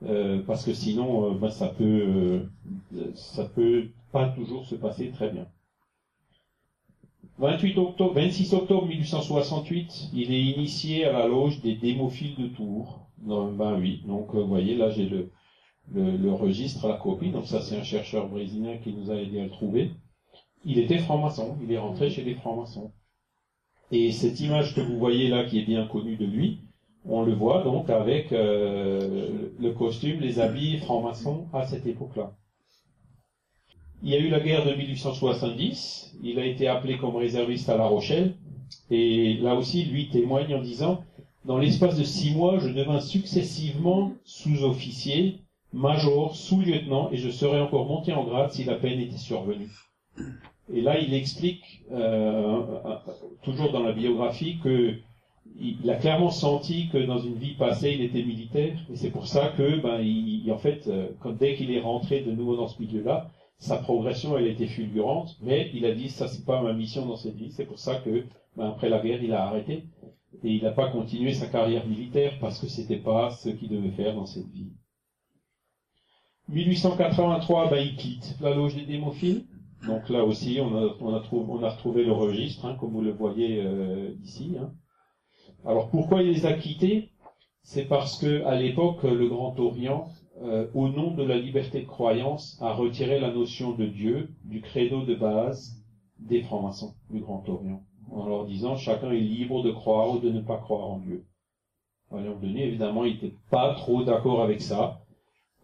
[0.03, 2.47] euh, parce que sinon ben, ça peut
[3.15, 5.47] ça peut pas toujours se passer très bien.
[7.39, 13.07] 28 octobre, 26 octobre 1868, il est initié à la loge des démophiles de Tours,
[13.19, 14.07] dans le 28.
[14.07, 15.31] Donc, vous voyez, là, j'ai le,
[15.93, 17.31] le, le, registre, la copie.
[17.31, 19.91] Donc, ça, c'est un chercheur brésilien qui nous a aidé à le trouver.
[20.65, 21.57] Il était franc-maçon.
[21.63, 22.93] Il est rentré chez les francs-maçons.
[23.93, 26.61] Et cette image que vous voyez là, qui est bien connue de lui,
[27.05, 32.33] on le voit donc avec euh, le costume, les habits francs-maçons à cette époque-là.
[34.03, 37.77] Il y a eu la guerre de 1870, il a été appelé comme réserviste à
[37.77, 38.35] La Rochelle,
[38.91, 41.03] et là aussi, lui témoigne en disant,
[41.45, 45.41] dans l'espace de six mois, je devins successivement sous-officier,
[45.73, 49.71] major, sous-lieutenant, et je serais encore monté en grade si la peine était survenue.
[50.73, 52.63] Et là, il explique, euh,
[53.43, 54.95] toujours dans la biographie, que
[55.59, 59.27] il a clairement senti que dans une vie passée, il était militaire, et c'est pour
[59.27, 62.81] ça que, ben, il, en fait, euh, dès qu'il est rentré de nouveau dans ce
[62.81, 67.05] milieu-là, sa progression elle été fulgurante, mais il a dit ça c'est pas ma mission
[67.05, 68.25] dans cette vie, c'est pour ça que
[68.57, 69.85] ben, après la guerre il a arrêté
[70.43, 73.91] et il n'a pas continué sa carrière militaire parce que c'était pas ce qu'il devait
[73.91, 74.73] faire dans cette vie.
[76.49, 79.45] 1883, ben, il quitte la loge des démophiles.
[79.87, 83.01] Donc là aussi, on a, on a, on a retrouvé le registre, hein, comme vous
[83.01, 84.57] le voyez euh, ici.
[84.61, 84.73] Hein.
[85.65, 87.11] Alors pourquoi il les a quittés?
[87.63, 90.09] C'est parce que à l'époque, le Grand Orient
[90.43, 94.63] euh, au nom de la liberté de croyance, a retiré la notion de Dieu du
[94.63, 95.85] credo de base
[96.19, 100.31] des francs-maçons du Grand Orient, en leur disant chacun est libre de croire ou de
[100.31, 101.27] ne pas croire en Dieu.
[102.11, 105.00] À évidemment, il n'était pas trop d'accord avec ça.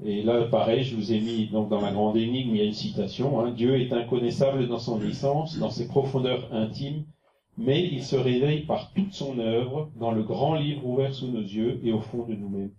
[0.04, 2.64] Et là, pareil, je vous ai mis donc dans la grande énigme, il y a
[2.64, 3.40] une citation.
[3.40, 7.04] Hein, Dieu est inconnaissable dans son essence, dans ses profondeurs intimes,
[7.56, 11.40] mais il se réveille par toute son œuvre dans le grand livre ouvert sous nos
[11.40, 12.72] yeux et au fond de nous-mêmes.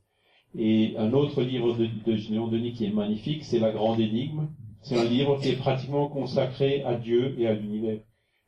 [0.55, 4.47] Et un autre livre de, de Denis qui est magnifique, c'est La Grande Énigme.
[4.81, 7.99] C'est un livre qui est pratiquement consacré à Dieu et à l'univers.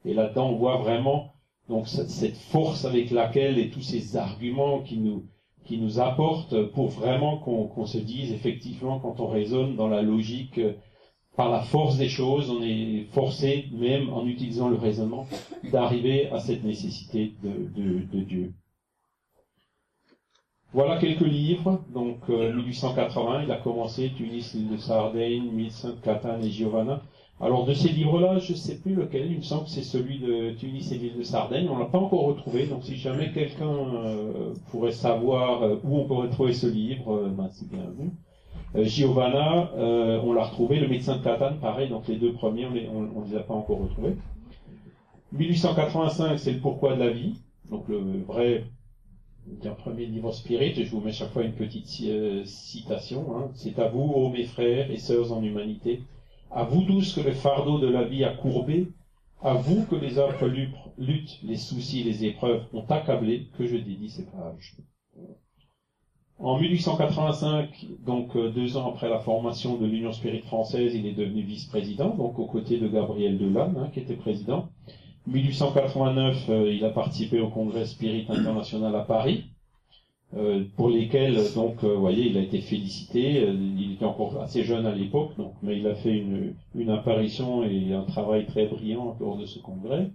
[0.06, 1.34] Et là-dedans, on voit vraiment
[1.68, 5.26] donc cette force avec laquelle et tous ces arguments qui nous
[5.70, 10.60] qui nous apportent pour vraiment qu'on se dise effectivement quand on raisonne dans la logique
[11.38, 15.28] par la force des choses, on est forcé même en utilisant le raisonnement
[15.72, 18.54] d'arriver à cette nécessité de, Dieu.
[20.74, 21.84] Voilà quelques livres.
[21.94, 27.04] Donc, 1880, euh, il a commencé Tunis, l'île de Sardaigne, Mille Sainte Catane et Giovanna.
[27.42, 29.32] Alors, de ces livres-là, je ne sais plus lequel.
[29.32, 31.70] Il me semble que c'est celui de Tunis et l'île de Sardaigne.
[31.70, 32.66] On l'a pas encore retrouvé.
[32.68, 37.50] Donc, si jamais quelqu'un euh, pourrait savoir euh, où on pourrait trouver ce livre, ben,
[37.52, 38.12] c'est bienvenu.
[38.76, 40.80] Giovanna, on l'a retrouvé.
[40.80, 41.90] Le médecin de Catane, pareil.
[41.90, 44.16] Donc, les deux premiers, on on, les a pas encore retrouvés.
[45.32, 47.36] 1885, c'est le pourquoi de la vie.
[47.72, 48.66] Donc, le vrai
[49.62, 53.36] d'un premier livre spirit, je vous mets chaque fois une petite euh, citation.
[53.36, 53.52] Hein.
[53.54, 56.04] C'est à vous, ô mes frères et sœurs en humanité,
[56.52, 58.92] à vous tous que le fardeau de la vie a courbé,
[59.42, 64.10] à vous que les âpres luttes, les soucis, les épreuves ont accablé, que je dédie
[64.10, 64.76] ces pages.
[66.40, 71.14] En 1885, donc euh, deux ans après la formation de l'Union Spirit française, il est
[71.14, 74.70] devenu vice-président, donc aux côtés de Gabriel Delanne, hein, qui était président.
[75.28, 79.50] 1889, euh, il a participé au congrès Spirit International à Paris,
[80.38, 83.42] euh, pour lesquels, donc, euh, vous voyez, il a été félicité.
[83.48, 87.64] il était encore assez jeune à l'époque, donc, mais il a fait une, une apparition
[87.64, 90.12] et un travail très brillant lors de ce congrès.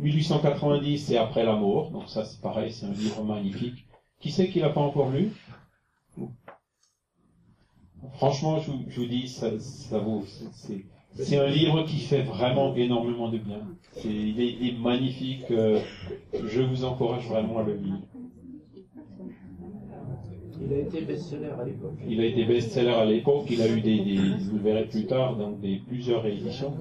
[0.00, 3.86] 1890, c'est après la mort, donc ça, c'est pareil, c'est un livre magnifique.
[4.20, 5.30] Qui sait qu'il n'a pas encore lu?
[8.14, 10.84] Franchement, je, je, vous dis, ça, ça vaut, c'est
[11.18, 13.60] c'est un livre qui fait vraiment énormément de bien.
[14.04, 15.50] il, est, magnifique.
[15.50, 15.80] Euh,
[16.46, 17.98] je vous encourage vraiment à le lire.
[20.68, 21.94] Il a été best-seller à l'époque.
[22.08, 23.46] Il a été best-seller à l'époque.
[23.50, 23.98] Il a eu des,
[24.50, 26.74] vous le verrez plus tard, dans des plusieurs rééditions.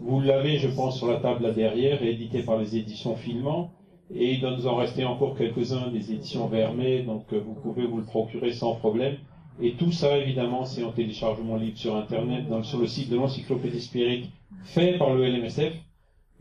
[0.00, 3.70] Vous l'avez, je pense, sur la table là derrière, édité par les éditions Filmant.
[4.14, 7.86] Et il doit nous en rester encore quelques-uns des éditions Vermeer, donc euh, vous pouvez
[7.86, 9.16] vous le procurer sans problème.
[9.60, 13.80] Et tout ça, évidemment, c'est en téléchargement libre sur Internet, sur le site de l'Encyclopédie
[13.80, 14.30] Spirit,
[14.64, 15.72] fait par le LMSF,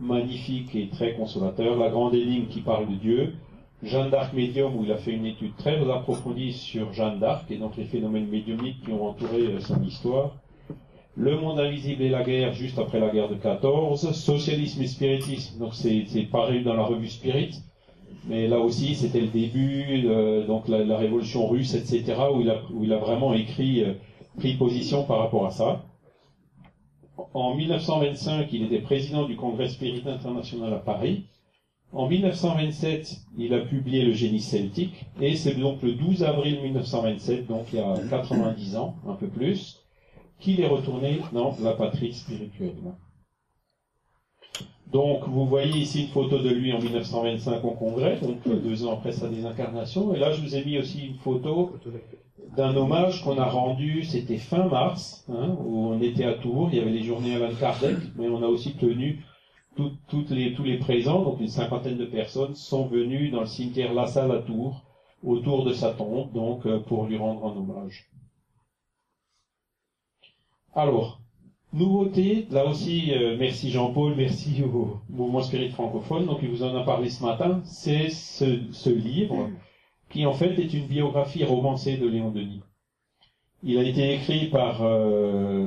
[0.00, 1.76] magnifique et très consolateur.
[1.76, 3.34] La grande énigme qui parle de Dieu.
[3.82, 7.56] Jeanne d'Arc médium, où il a fait une étude très approfondie sur Jeanne d'Arc et
[7.56, 10.34] donc les phénomènes médiumniques qui ont entouré euh, son histoire.
[11.14, 15.58] Le monde invisible et la guerre juste après la guerre de 14, socialisme et spiritisme,
[15.58, 17.62] donc c'est paru dans la revue Spirit,
[18.28, 22.60] mais là aussi c'était le début, euh, donc la, révolution russe, etc., où il a,
[22.70, 23.94] où il a vraiment écrit, euh,
[24.36, 25.84] pris position par rapport à ça.
[27.34, 31.26] En 1925, il était président du Congrès Spirit International à Paris.
[31.92, 37.46] En 1927, il a publié Le génie celtique, et c'est donc le 12 avril 1927,
[37.46, 39.82] donc il y a 90 ans, un peu plus,
[40.40, 42.74] qu'il est retourné dans la patrie spirituelle.
[44.92, 48.94] Donc, vous voyez ici une photo de lui en 1925 au Congrès, donc deux ans
[48.94, 50.14] après sa désincarnation.
[50.14, 51.72] Et là, je vous ai mis aussi une photo
[52.56, 56.78] d'un hommage qu'on a rendu, c'était fin mars, hein, où on était à Tours, il
[56.78, 59.24] y avait les journées Alan Kardec, mais on a aussi tenu
[60.08, 63.92] toutes les, tous les présents, donc une cinquantaine de personnes, sont venus dans le cimetière
[63.92, 64.84] La Salle à Tours,
[65.22, 68.08] autour de sa tombe, donc euh, pour lui rendre un hommage.
[70.74, 71.20] Alors,
[71.72, 76.74] nouveauté, là aussi, euh, merci Jean-Paul, merci au mouvement spirit francophone, donc il vous en
[76.76, 79.50] a parlé ce matin, c'est ce, livre
[80.10, 82.62] qui en fait est une biographie romancée de Léon Denis.
[83.62, 85.66] Il a été écrit par euh,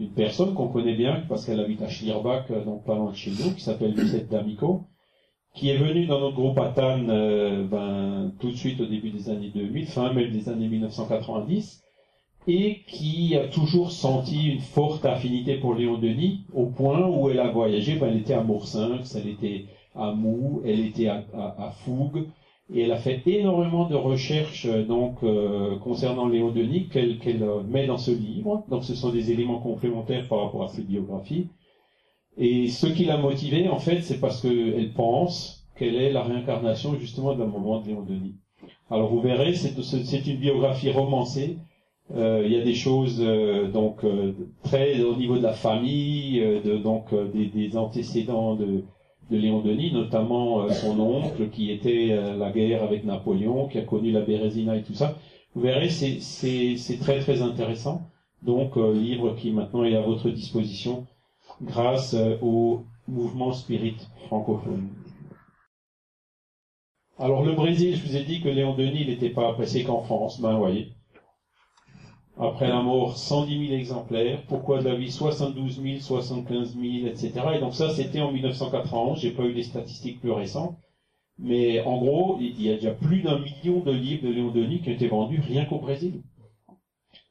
[0.00, 3.32] une personne qu'on connaît bien parce qu'elle habite à Schlierbach, donc pas loin de chez
[3.32, 4.84] nous, qui s'appelle Lucette D'Amico,
[5.54, 9.28] qui est venue dans notre groupe Atan euh, ben, tout de suite au début des
[9.28, 11.82] années 2000, fin même des années 1990,
[12.46, 17.40] et qui a toujours senti une forte affinité pour Léon Denis, au point où elle
[17.40, 21.70] a voyagé, ben, elle était à Moursinx, elle était à Mou, elle était à, à,
[21.72, 22.28] Fougue,
[22.72, 27.62] et elle a fait énormément de recherches euh, donc euh, concernant Léon Denis qu'elle euh,
[27.62, 28.64] met dans ce livre.
[28.68, 31.48] Donc ce sont des éléments complémentaires par rapport à ses biographies.
[32.36, 36.94] Et ce qui l'a motivée, en fait, c'est parce qu'elle pense qu'elle est la réincarnation
[36.96, 38.36] justement d'un moment de Léon Denis.
[38.90, 41.58] Alors vous verrez, c'est une biographie romancée
[42.16, 43.98] euh, il y a des choses euh, donc
[44.62, 48.84] très au niveau de la famille, de, donc des, des, antécédents de,
[49.30, 54.10] de Léon Denis, notamment son oncle qui était la guerre avec Napoléon, qui a connu
[54.10, 55.16] la Bérésina et tout ça.
[55.54, 58.02] Vous verrez, c'est très très intéressant.
[58.42, 61.06] Donc livre qui maintenant est à votre disposition
[61.62, 64.88] grâce au mouvement spirit francophone.
[67.18, 70.40] Alors le Brésil, je vous ai dit que Léon Denis n'était pas apprécié qu'en France,
[70.40, 70.92] ben voyez.
[72.40, 74.42] Après la mort, 110 000 exemplaires.
[74.46, 77.32] Pourquoi de la vie 72 000, 75 000, etc.
[77.56, 79.20] Et donc ça, c'était en 1991.
[79.20, 80.78] J'ai pas eu les statistiques plus récentes.
[81.38, 84.80] Mais en gros, il y a déjà plus d'un million de livres de Léon Denis
[84.80, 86.22] qui ont été vendus rien qu'au Brésil.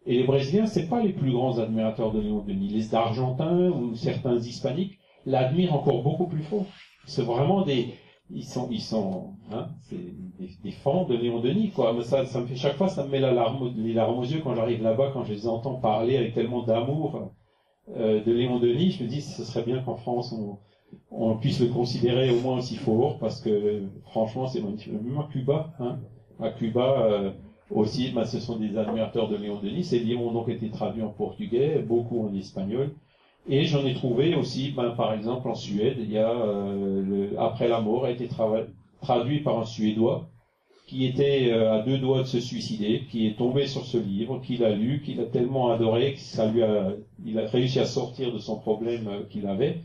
[0.05, 2.69] Et les Brésiliens, c'est pas les plus grands admirateurs de Léon Denis.
[2.69, 6.65] Les Argentins ou certains Hispaniques l'admirent encore beaucoup plus fort.
[7.05, 7.93] C'est vraiment des,
[8.29, 11.93] ils sont, ils sont, hein, c'est des, des, fans de Léon Denis, quoi.
[11.93, 14.23] Mais ça, ça me fait chaque fois, ça me met la larme, les larmes aux
[14.23, 17.31] yeux quand j'arrive là-bas, quand je les entends parler avec tellement d'amour
[17.95, 18.91] euh, de Léon Denis.
[18.91, 20.57] Je me dis, ce serait bien qu'en France on,
[21.11, 24.93] on puisse le considérer au moins aussi fort, parce que franchement, c'est magnifique.
[24.93, 25.99] Même à Cuba, hein,
[26.39, 27.31] à Cuba euh,
[27.71, 29.83] aussi, ben, ce sont des admirateurs de Léon Denis.
[29.83, 32.91] Ces livres ont donc été traduits en portugais, beaucoup en espagnol.
[33.49, 37.39] Et j'en ai trouvé aussi, ben, par exemple en Suède, il y a euh, le,
[37.39, 38.27] Après la mort a été
[39.07, 40.29] traduit par un Suédois
[40.85, 44.41] qui était euh, à deux doigts de se suicider, qui est tombé sur ce livre,
[44.41, 46.15] qu'il a lu, qu'il a tellement adoré
[46.53, 49.77] lui a, réussi à sortir de son problème euh, qu'il avait,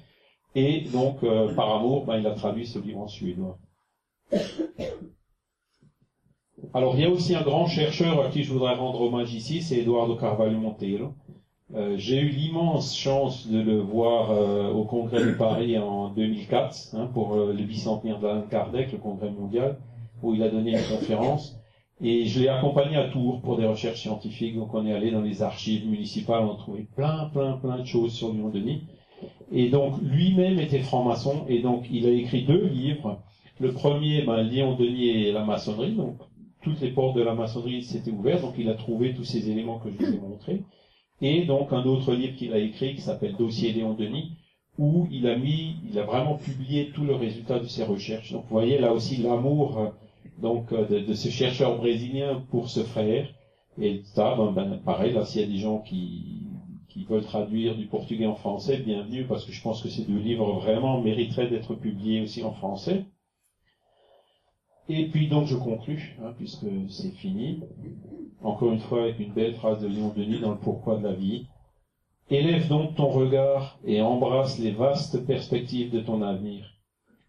[0.54, 1.20] et donc
[1.56, 3.58] par amour, ben, il a traduit ce livre en suédois.
[6.74, 9.62] Alors il y a aussi un grand chercheur à qui je voudrais rendre hommage ici,
[9.62, 11.14] c'est Eduardo Carvalho Monteiro
[11.74, 16.94] euh, j'ai eu l'immense chance de le voir euh, au congrès de Paris en 2004
[16.94, 19.78] hein, pour euh, le bicentenaire d'Alain Kardec, le congrès mondial,
[20.22, 21.58] où il a donné une conférence.
[22.02, 24.54] Et je l'ai accompagné à Tours pour des recherches scientifiques.
[24.54, 27.86] Donc on est allé dans les archives municipales, on a trouvé plein, plein, plein de
[27.86, 28.82] choses sur Léon Denis.
[29.50, 33.22] Et donc lui-même était franc-maçon et donc il a écrit deux livres.
[33.60, 36.16] Le premier, ben, Léon Denis et la maçonnerie, donc
[36.62, 39.78] toutes les portes de la maçonnerie s'étaient ouvertes, donc il a trouvé tous ces éléments
[39.78, 40.62] que je vous ai montrés.
[41.22, 44.32] Et donc un autre livre qu'il a écrit qui s'appelle Dossier Léon Denis,
[44.76, 48.32] où il a mis, il a vraiment publié tout le résultat de ses recherches.
[48.32, 49.94] Donc vous voyez là aussi l'amour
[50.38, 53.28] donc de, de, ce chercheur brésilien pour ce frère.
[53.80, 56.48] Et ça, ben, ben, pareil, là s'il y a des gens qui,
[56.88, 60.18] qui veulent traduire du portugais en français, bienvenue, parce que je pense que ces deux
[60.18, 63.06] livres vraiment mériteraient d'être publiés aussi en français.
[64.88, 67.60] Et puis donc je conclus, hein, puisque c'est fini,
[68.42, 71.12] encore une fois avec une belle phrase de Léon Denis dans le Pourquoi de la
[71.12, 71.46] vie.
[72.30, 76.74] Élève donc ton regard et embrasse les vastes perspectives de ton avenir.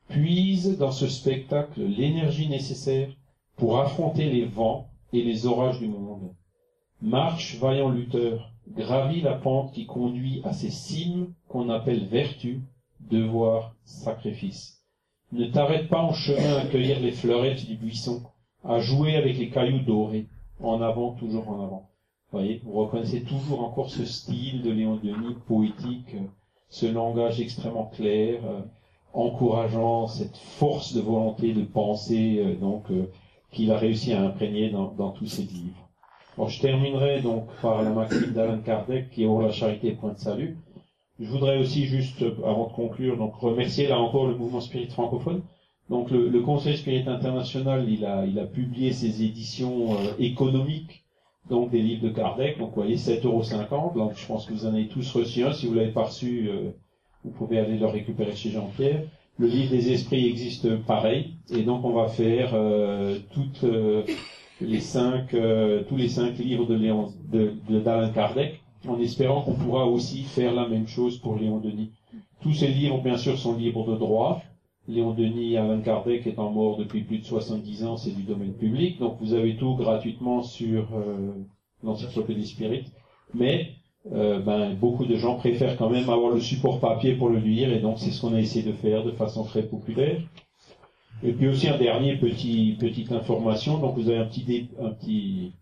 [0.09, 3.09] Puise dans ce spectacle l'énergie nécessaire
[3.55, 6.33] pour affronter les vents et les orages du monde.
[7.01, 12.61] Marche, vaillant lutteur, gravis la pente qui conduit à ces cimes qu'on appelle vertu,
[12.99, 14.83] devoir, sacrifice.
[15.31, 18.23] Ne t'arrête pas en chemin à cueillir les fleurettes du buisson,
[18.63, 20.27] à jouer avec les cailloux dorés.
[20.63, 21.89] En avant, toujours en avant.
[22.31, 26.15] Vous voyez, vous reconnaissez toujours encore ce style de Léon Denis poétique,
[26.69, 28.61] ce langage extrêmement clair, euh,
[29.13, 33.11] encourageant cette force de volonté de penser, euh, donc euh,
[33.51, 35.89] qu'il a réussi à imprégner dans, tous ses livres.
[36.37, 40.13] Bon, je terminerai donc par la maxime d'Alain Kardec qui est au la charité point
[40.13, 40.57] de salut.
[41.19, 45.43] Je voudrais aussi juste, avant de conclure, donc remercier là encore le mouvement spirit francophone.
[45.89, 51.03] Donc le, le Conseil Spirit International, il a, il a publié ses éditions euh, économiques,
[51.49, 52.57] donc des livres de Kardec.
[52.57, 55.53] Donc vous voyez, 7,50 Donc je pense que vous en avez tous reçu un.
[55.53, 56.71] Si vous l'avez pas reçu, euh,
[57.23, 59.03] vous pouvez aller le récupérer chez Jean-Pierre.
[59.37, 61.35] Le livre des esprits existe pareil.
[61.51, 63.65] Et donc on va faire euh, toutes
[64.61, 65.35] les cinq,
[65.89, 70.53] tous les cinq livres de Léon, de, d'Alain Kardec en espérant qu'on pourra aussi faire
[70.53, 71.91] la même chose pour Léon Denis.
[72.41, 74.41] Tous ces livres, bien sûr, sont libres de droit.
[74.87, 78.99] Léon Denis, Alain Kardec étant mort depuis plus de 70 ans, c'est du domaine public,
[78.99, 81.31] donc vous avez tout gratuitement sur euh,
[81.83, 82.85] l'encyclopédie Spirit.
[83.33, 83.71] Mais
[84.11, 87.71] euh, ben, beaucoup de gens préfèrent quand même avoir le support papier pour le lire,
[87.71, 90.21] et donc c'est ce qu'on a essayé de faire de façon très populaire.
[91.23, 95.53] Et puis aussi un dernier petit petite information, donc vous avez un petit un petit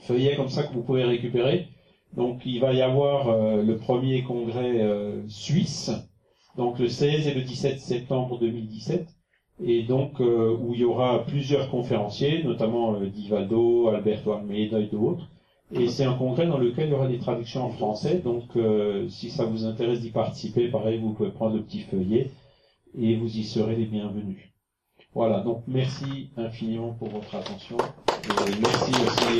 [0.00, 1.68] feuillet comme ça que vous pouvez récupérer.
[2.14, 5.90] Donc il va y avoir euh, le premier congrès euh, suisse,
[6.56, 9.06] donc le 16 et le 17 septembre 2017,
[9.64, 15.28] et donc euh, où il y aura plusieurs conférenciers, notamment Divaldo, Alberto Almeida et d'autres.
[15.72, 18.44] Et c'est un congrès dans lequel il y aura des traductions en français, donc
[19.08, 22.30] si ça vous intéresse d'y participer, pareil, vous pouvez prendre le petit feuillet
[22.96, 24.38] et vous y serez les bienvenus.
[25.14, 27.78] Voilà, donc merci infiniment pour votre attention.
[27.78, 29.38] Et merci aussi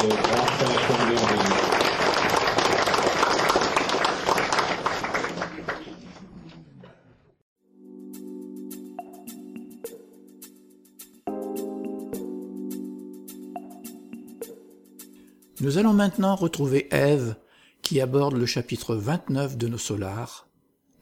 [15.66, 17.34] Nous allons maintenant retrouver Ève
[17.82, 20.46] qui aborde le chapitre 29 de nos solars,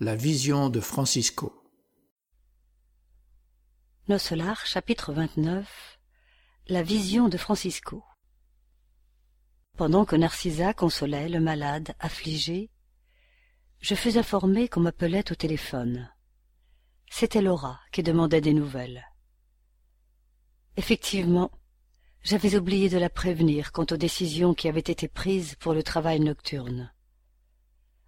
[0.01, 1.53] la vision de Francisco.
[4.09, 4.17] Nos
[4.65, 5.99] chapitre 29
[6.69, 8.03] La vision de Francisco
[9.77, 12.71] Pendant que Narcissa consolait le malade affligé,
[13.81, 16.11] je fus informé qu'on m'appelait au téléphone.
[17.11, 19.05] C'était Laura qui demandait des nouvelles.
[20.79, 21.51] Effectivement,
[22.25, 26.20] j'avais oublié de la prévenir quant aux décisions qui avaient été prises pour le travail
[26.20, 26.91] nocturne.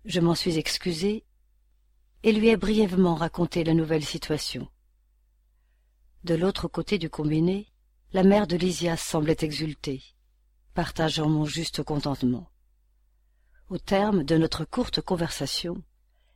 [0.06, 1.26] Je m'en suis excusé
[2.22, 4.68] et lui ai brièvement raconté la nouvelle situation.
[6.24, 7.70] De l'autre côté du combiné,
[8.12, 10.02] la mère de Lysias semblait exulter,
[10.72, 12.50] partageant mon juste contentement.
[13.68, 15.82] Au terme de notre courte conversation,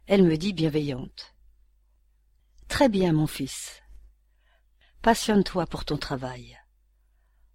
[0.06, 1.34] elle me dit bienveillante.
[2.68, 3.80] Très bien, mon fils.
[5.00, 6.59] Passionne-toi pour ton travail.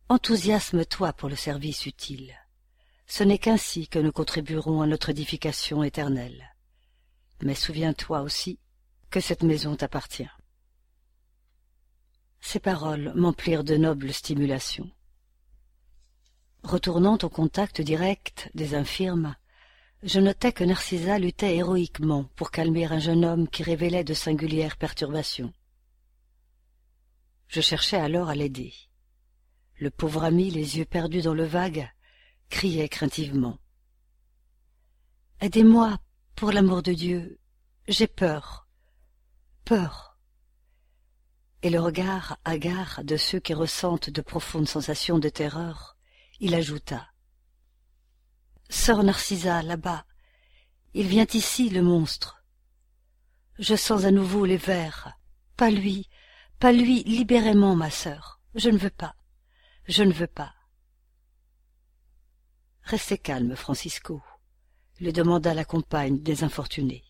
[0.07, 2.35] Enthousiasme-toi pour le service utile.
[3.07, 6.55] Ce n'est qu'ainsi que nous contribuerons à notre édification éternelle.
[7.41, 8.59] Mais souviens-toi aussi
[9.09, 10.29] que cette maison t'appartient.
[12.39, 14.91] Ces paroles m'emplirent de nobles stimulations.
[16.61, 19.35] Retournant au contact direct des infirmes,
[20.03, 24.77] je notai que Narcissa luttait héroïquement pour calmer un jeune homme qui révélait de singulières
[24.77, 25.51] perturbations.
[27.47, 28.73] Je cherchai alors à l'aider.
[29.77, 31.91] Le pauvre ami, les yeux perdus dans le vague,
[32.49, 33.59] criait craintivement.
[35.41, 35.99] Aidez-moi,
[36.35, 37.39] pour l'amour de Dieu,
[37.87, 38.67] j'ai peur.
[39.65, 40.17] Peur.
[41.61, 45.97] Et le regard hagard de ceux qui ressentent de profondes sensations de terreur,
[46.39, 47.09] il ajouta.
[48.69, 50.05] Sœur Narcissa, là-bas,
[50.93, 52.43] il vient ici, le monstre.
[53.59, 55.17] Je sens à nouveau les vers.
[55.57, 56.09] Pas lui,
[56.59, 58.39] pas lui, libérément, ma sœur.
[58.55, 59.15] Je ne veux pas.
[59.87, 60.53] Je ne veux pas.
[62.81, 64.23] Restez calme, Francisco,
[64.99, 67.03] lui demanda la compagne des infortunés.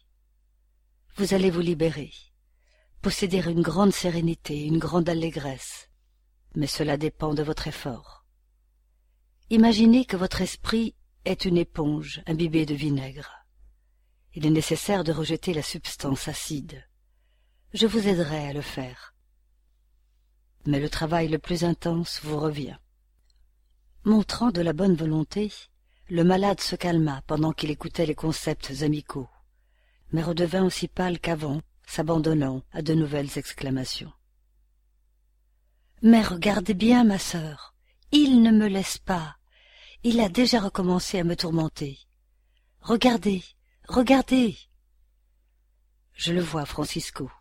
[1.16, 2.12] Vous allez vous libérer,
[3.02, 5.90] posséder une grande sérénité, une grande allégresse,
[6.56, 8.26] mais cela dépend de votre effort.
[9.50, 13.32] Imaginez que votre esprit est une éponge imbibée de vinaigre.
[14.34, 16.84] Il est nécessaire de rejeter la substance acide.
[17.74, 19.15] Je vous aiderai à le faire.
[20.66, 22.78] Mais le travail le plus intense vous revient.
[24.04, 25.52] Montrant de la bonne volonté,
[26.10, 29.30] le malade se calma pendant qu'il écoutait les concepts amicaux,
[30.12, 34.12] mais redevint aussi pâle qu'avant, s'abandonnant à de nouvelles exclamations.
[36.02, 37.74] Mais regardez bien, ma sœur,
[38.12, 39.38] il ne me laisse pas.
[40.04, 41.98] Il a déjà recommencé à me tourmenter.
[42.82, 43.44] Regardez,
[43.88, 44.56] regardez.
[46.14, 47.32] Je le vois, Francisco,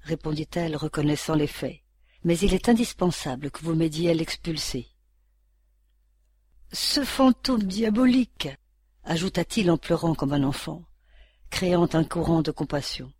[0.00, 1.80] répondit-elle, reconnaissant les faits,
[2.24, 4.88] mais il est indispensable que vous m'aidiez à l'expulser.
[6.72, 8.48] Ce fantôme diabolique,
[9.04, 10.84] ajouta-t-il en pleurant comme un enfant,
[11.50, 13.12] créant un courant de compassion.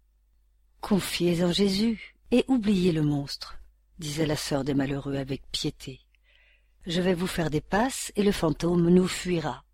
[0.80, 3.58] Confiez en Jésus et oubliez le monstre,
[3.98, 6.00] disait la sœur des malheureux avec piété.
[6.86, 9.64] Je vais vous faire des passes et le fantôme nous fuira.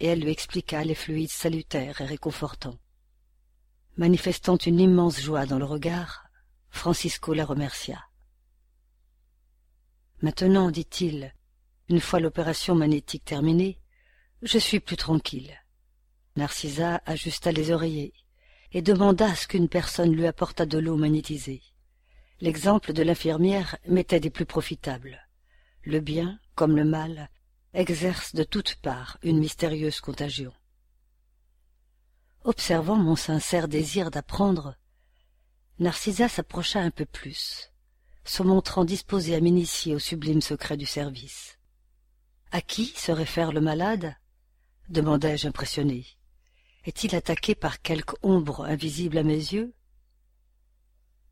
[0.00, 2.78] Et elle lui expliqua les fluides salutaires et réconfortants.
[3.96, 6.24] Manifestant une immense joie dans le regard,
[6.70, 8.07] Francisco la remercia.
[10.20, 11.32] Maintenant, dit-il,
[11.88, 13.78] une fois l'opération magnétique terminée,
[14.42, 15.56] je suis plus tranquille.
[16.36, 18.12] Narcissa ajusta les oreillers
[18.72, 21.62] et demanda ce qu'une personne lui apportât de l'eau magnétisée.
[22.40, 25.26] L'exemple de l'infirmière m'était des plus profitables.
[25.82, 27.30] Le bien, comme le mal,
[27.72, 30.52] exerce de toutes parts une mystérieuse contagion.
[32.42, 34.74] Observant mon sincère désir d'apprendre,
[35.78, 37.72] Narcissa s'approcha un peu plus,
[38.28, 41.58] se montrant disposée à m'initier au sublime secret du service.
[42.50, 44.14] À qui se réfère le malade?
[44.90, 46.06] demandai-je impressionné.
[46.84, 49.74] Est-il attaqué par quelque ombre invisible à mes yeux?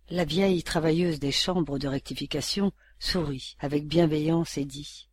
[0.09, 5.09] La vieille travailleuse des chambres de rectification sourit avec bienveillance et dit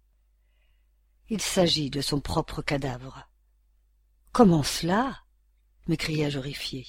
[1.29, 3.29] Il s'agit de son propre cadavre.
[4.31, 5.19] Comment cela?
[5.87, 6.87] m'écriai-je horrifié.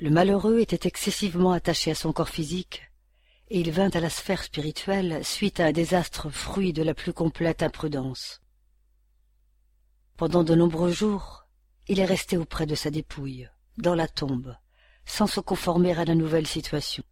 [0.00, 2.82] Le malheureux était excessivement attaché à son corps physique,
[3.48, 7.12] et il vint à la sphère spirituelle suite à un désastre fruit de la plus
[7.12, 8.40] complète imprudence.
[10.16, 11.46] Pendant de nombreux jours,
[11.88, 14.56] il est resté auprès de sa dépouille, dans la tombe,
[15.04, 17.02] sans se conformer à la nouvelle situation.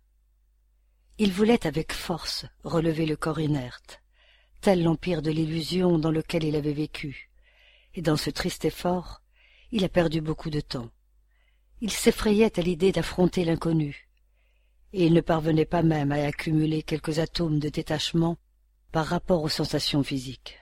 [1.19, 4.01] Il voulait avec force relever le corps inerte,
[4.61, 7.31] tel l'empire de l'illusion dans lequel il avait vécu,
[7.95, 9.23] et dans ce triste effort,
[9.73, 10.91] il a perdu beaucoup de temps.
[11.83, 14.09] Il s'effrayait à l'idée d'affronter l'inconnu,
[14.95, 18.39] et il ne parvenait pas même à accumuler quelques atomes de détachement
[18.93, 20.59] par rapport aux sensations physiques.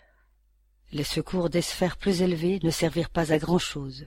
[0.90, 4.06] Les secours des sphères plus élevées ne servirent pas à grand-chose,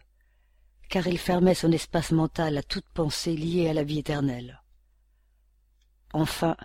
[0.89, 4.61] car il fermait son espace mental à toute pensée liée à la vie éternelle.
[6.11, 6.57] Enfin,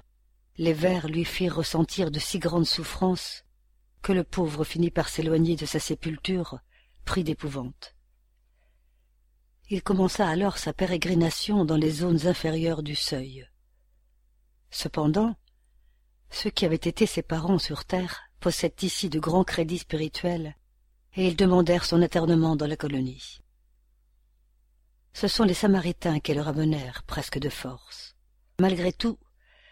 [0.56, 3.44] les vers lui firent ressentir de si grandes souffrances
[4.02, 6.58] que le pauvre finit par s'éloigner de sa sépulture,
[7.04, 7.94] pris d'épouvante.
[9.70, 13.48] Il commença alors sa pérégrination dans les zones inférieures du seuil.
[14.70, 15.36] Cependant,
[16.30, 20.56] ceux qui avaient été ses parents sur terre possèdent ici de grands crédits spirituels,
[21.14, 23.40] et ils demandèrent son internement dans la colonie.
[25.12, 28.16] Ce sont les Samaritains qui le ramenèrent presque de force.
[28.60, 29.18] Malgré tout,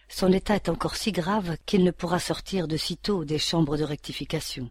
[0.09, 3.85] son état est encore si grave qu'il ne pourra sortir de sitôt des chambres de
[3.85, 4.71] rectification.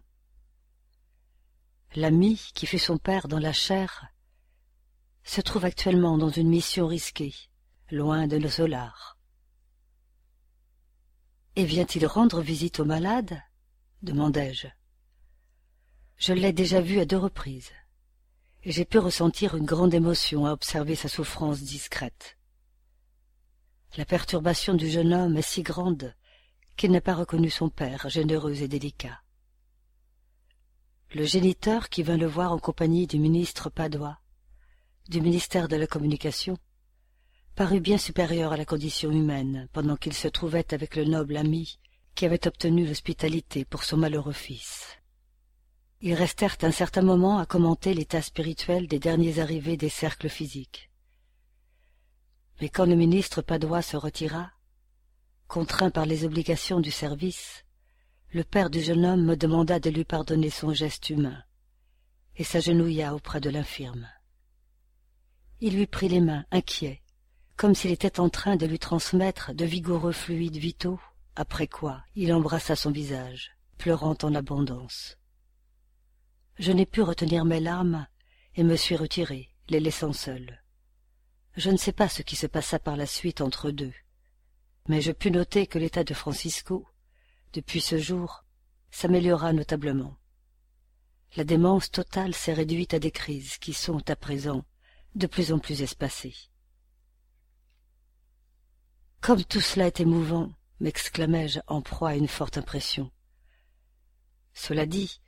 [1.96, 4.06] L'ami qui fut son père dans la chair
[5.24, 7.34] se trouve actuellement dans une mission risquée,
[7.90, 9.18] loin de nos solars.
[11.56, 13.40] Et vient-il rendre visite aux malades?
[14.02, 14.68] demandai-je.
[16.16, 17.72] Je, l'ai déjà vu à deux reprises,
[18.62, 22.38] et j'ai pu ressentir une grande émotion à observer sa souffrance discrète.
[23.96, 26.14] La perturbation du jeune homme est si grande
[26.76, 29.20] qu'il n'a pas reconnu son père, généreux et délicat.
[31.12, 34.18] Le géniteur qui vint le voir en compagnie du ministre Padois,
[35.10, 36.56] du ministère de la Communication,
[37.56, 41.80] parut bien supérieur à la condition humaine pendant qu'il se trouvait avec le noble ami
[42.14, 44.86] qui avait obtenu l'hospitalité pour son malheureux fils.
[46.00, 50.92] Ils restèrent un certain moment à commenter l'état spirituel des derniers arrivés des cercles physiques.
[52.60, 54.52] Mais quand le ministre Padois se retira,
[55.48, 57.64] contraint par les obligations du service,
[58.32, 61.42] le père du jeune homme me demanda de lui pardonner son geste humain,
[62.36, 64.08] et s'agenouilla auprès de l'infirme.
[65.62, 67.02] Il lui prit les mains, inquiet,
[67.56, 70.98] comme s'il était en train de lui transmettre de vigoureux fluides vitaux
[71.36, 75.18] après quoi il embrassa son visage, pleurant en abondance.
[76.58, 78.06] Je n'ai pu retenir mes larmes
[78.56, 80.62] et me suis retiré, les laissant seuls.
[81.56, 83.94] Je ne sais pas ce qui se passa par la suite entre eux deux,
[84.88, 86.86] mais je pus noter que l'état de Francisco,
[87.52, 88.44] depuis ce jour,
[88.90, 90.16] s'améliora notablement.
[91.36, 94.64] La démence totale s'est réduite à des crises qui sont, à présent,
[95.14, 96.36] de plus en plus espacées.
[99.20, 103.10] Comme tout cela est émouvant, m'exclamai-je en proie à une forte impression.
[104.54, 105.20] Cela dit,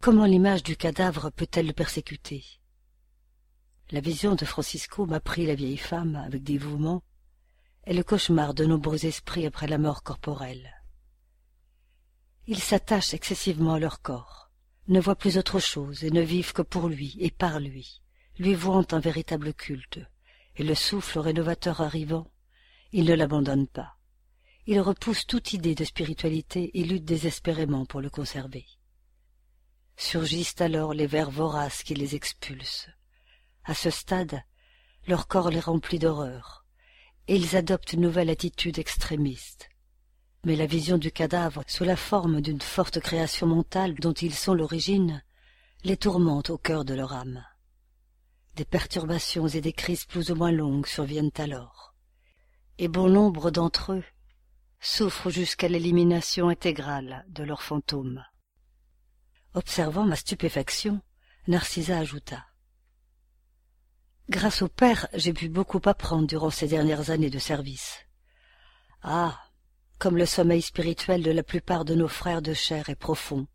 [0.00, 2.44] comment l'image du cadavre peut-elle le persécuter?
[3.90, 7.02] La vision de Francisco m'apprit la vieille femme avec dévouement,
[7.84, 10.72] et le cauchemar de nombreux esprits après la mort corporelle.
[12.48, 14.50] Ils s'attachent excessivement à leur corps,
[14.88, 18.02] ne voient plus autre chose et ne vivent que pour lui et par lui,
[18.38, 20.00] lui vouant un véritable culte,
[20.56, 22.30] et le souffle rénovateur arrivant,
[22.92, 23.96] ils ne l'abandonnent pas.
[24.66, 28.66] Ils repoussent toute idée de spiritualité et luttent désespérément pour le conserver.
[29.96, 32.88] Surgissent alors les vers voraces qui les expulsent.
[33.64, 34.42] À ce stade,
[35.06, 36.64] leur corps les remplit d'horreur,
[37.28, 39.68] et ils adoptent une nouvelle attitude extrémiste,
[40.44, 44.54] mais la vision du cadavre sous la forme d'une forte création mentale dont ils sont
[44.54, 45.22] l'origine
[45.84, 47.44] les tourmente au cœur de leur âme.
[48.56, 51.94] Des perturbations et des crises plus ou moins longues surviennent alors,
[52.78, 54.04] et bon nombre d'entre eux
[54.80, 58.24] souffrent jusqu'à l'élimination intégrale de leurs fantômes.
[59.52, 61.02] Observant ma stupéfaction,
[61.48, 62.46] Narcissa ajouta.
[64.30, 68.06] Grâce au père, j'ai pu beaucoup apprendre durant ces dernières années de service.
[69.02, 69.38] Ah,
[69.98, 73.46] comme le sommeil spirituel de la plupart de nos frères de chair est profond.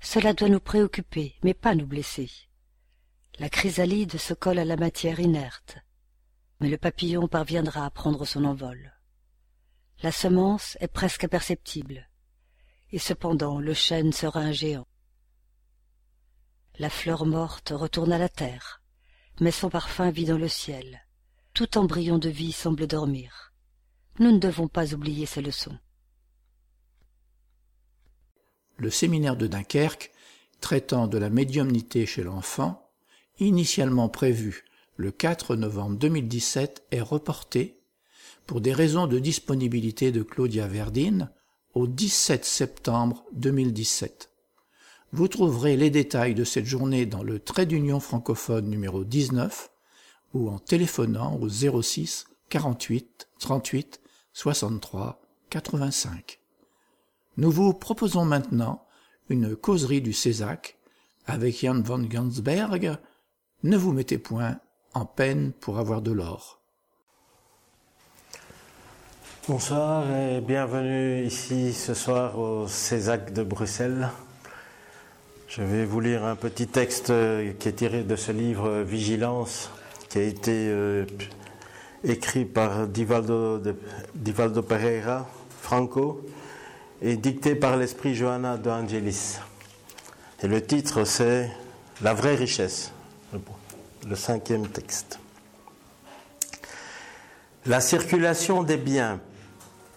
[0.00, 2.28] Cela doit nous préoccuper, mais pas nous blesser.
[3.40, 5.78] La chrysalide se colle à la matière inerte,
[6.60, 8.94] mais le papillon parviendra à prendre son envol.
[10.04, 12.08] La semence est presque imperceptible,
[12.92, 14.86] et cependant le chêne sera un géant.
[16.78, 18.80] La fleur morte retourne à la terre,
[19.40, 21.04] mais son parfum vit dans le ciel.
[21.52, 23.50] Tout embryon de vie semble dormir
[24.20, 25.76] nous ne devons pas oublier ces leçons.
[28.76, 30.12] Le séminaire de Dunkerque,
[30.60, 32.89] traitant de la médiumnité chez l'enfant,
[33.40, 34.64] initialement prévu
[34.96, 37.80] le 4 novembre 2017, est reporté,
[38.46, 41.30] pour des raisons de disponibilité de Claudia Verdine,
[41.74, 44.30] au 17 septembre 2017.
[45.12, 49.70] Vous trouverez les détails de cette journée dans le trait d'union francophone numéro 19
[50.34, 54.00] ou en téléphonant au 06 48 38
[54.32, 56.40] 63 85.
[57.38, 58.84] Nous vous proposons maintenant
[59.28, 60.76] une causerie du Césac
[61.26, 62.98] avec Jan van Gansberg.
[63.62, 64.56] Ne vous mettez point
[64.94, 66.60] en peine pour avoir de l'or.
[69.46, 74.08] Bonsoir et bienvenue ici ce soir au Césac de Bruxelles.
[75.46, 77.12] Je vais vous lire un petit texte
[77.58, 79.70] qui est tiré de ce livre Vigilance
[80.08, 81.04] qui a été euh,
[82.02, 83.60] écrit par Divaldo,
[84.14, 85.28] Divaldo Pereira
[85.60, 86.24] Franco
[87.02, 89.36] et dicté par l'esprit Johanna de Angelis.
[90.42, 91.50] Et le titre c'est
[92.00, 92.92] La vraie richesse,
[94.08, 95.18] le cinquième texte.
[97.66, 99.20] La circulation des biens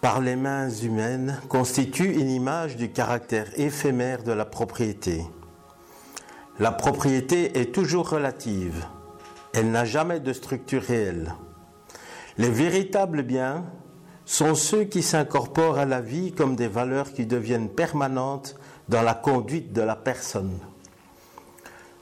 [0.02, 5.24] par les mains humaines constitue une image du caractère éphémère de la propriété.
[6.60, 8.86] La propriété est toujours relative.
[9.54, 11.34] Elle n'a jamais de structure réelle.
[12.38, 13.64] Les véritables biens
[14.26, 18.56] sont ceux qui s'incorporent à la vie comme des valeurs qui deviennent permanentes
[18.90, 20.60] dans la conduite de la personne.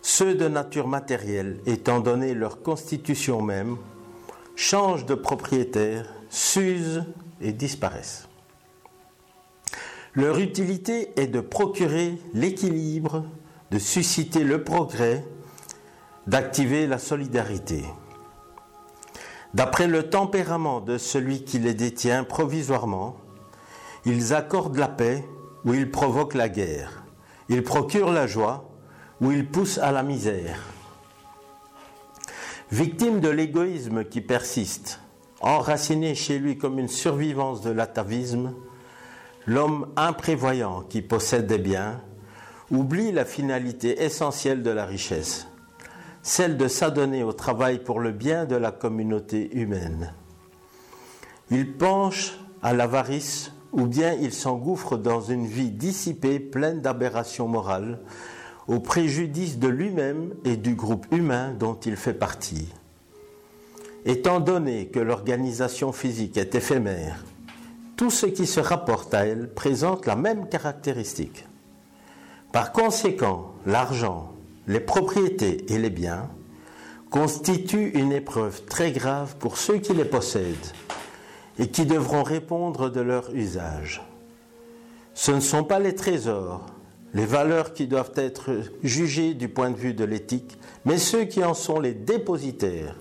[0.02, 3.78] Ceux de nature matérielle, étant donné leur constitution même,
[4.56, 7.04] changent de propriétaire, s'usent
[7.40, 8.28] et disparaissent.
[10.14, 13.26] Leur utilité est de procurer l'équilibre,
[13.70, 15.24] de susciter le progrès,
[16.28, 17.86] d'activer la solidarité.
[19.54, 23.18] D'après le tempérament de celui qui les détient provisoirement,
[24.06, 25.24] ils accordent la paix
[25.64, 27.04] ou ils provoquent la guerre.
[27.50, 28.71] Ils procurent la joie
[29.22, 30.60] ou ils poussent à la misère.
[32.72, 35.00] Victime de l'égoïsme qui persiste,
[35.42, 38.54] enraciné chez lui comme une survivance de l'atavisme,
[39.46, 42.02] l'homme imprévoyant qui possède des biens
[42.72, 45.48] oublie la finalité essentielle de la richesse,
[46.24, 50.14] celle de s'adonner au travail pour le bien de la communauté humaine.
[51.50, 58.00] Il penche à l'avarice ou bien il s'engouffre dans une vie dissipée pleine d'aberrations morales
[58.68, 62.70] au préjudice de lui-même et du groupe humain dont il fait partie.
[64.06, 67.24] Étant donné que l'organisation physique est éphémère,
[67.98, 71.46] tout ce qui se rapporte à elle présente la même caractéristique.
[72.52, 74.32] Par conséquent, l'argent,
[74.68, 76.30] les propriétés et les biens
[77.12, 80.74] constituent une épreuve très grave pour ceux qui les possèdent
[81.60, 84.02] et qui devront répondre de leur usage.
[85.14, 86.66] Ce ne sont pas les trésors,
[87.14, 88.52] les valeurs qui doivent être
[88.84, 92.96] jugées du point de vue de l'éthique, mais ceux qui en sont les dépositaires.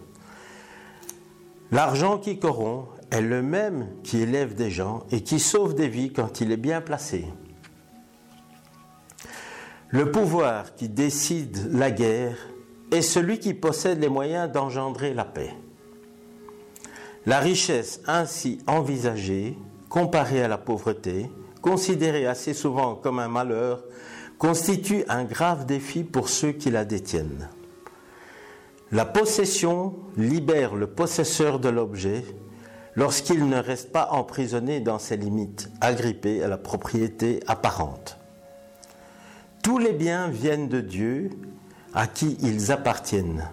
[1.71, 6.13] L'argent qui corrompt est le même qui élève des gens et qui sauve des vies
[6.13, 7.27] quand il est bien placé.
[9.89, 12.37] Le pouvoir qui décide la guerre
[12.93, 15.55] est celui qui possède les moyens d'engendrer la paix.
[17.27, 19.57] La richesse ainsi envisagée,
[19.89, 21.31] comparée à la pauvreté,
[21.61, 23.85] considérée assez souvent comme un malheur,
[24.39, 27.49] constitue un grave défi pour ceux qui la détiennent.
[28.93, 32.25] La possession libère le possesseur de l'objet
[32.97, 38.19] lorsqu'il ne reste pas emprisonné dans ses limites, agrippé à la propriété apparente.
[39.63, 41.31] Tous les biens viennent de Dieu
[41.95, 43.49] à qui ils appartiennent.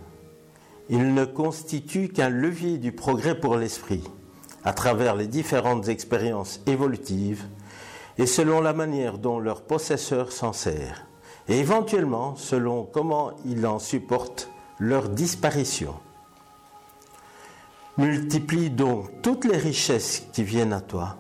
[0.90, 4.04] Ils ne constituent qu'un levier du progrès pour l'esprit,
[4.64, 7.46] à travers les différentes expériences évolutives
[8.18, 11.06] et selon la manière dont leur possesseur s'en sert,
[11.48, 14.50] et éventuellement selon comment il en supporte
[14.80, 15.96] leur disparition.
[17.98, 21.18] Multiplie donc toutes les richesses qui viennent à toi,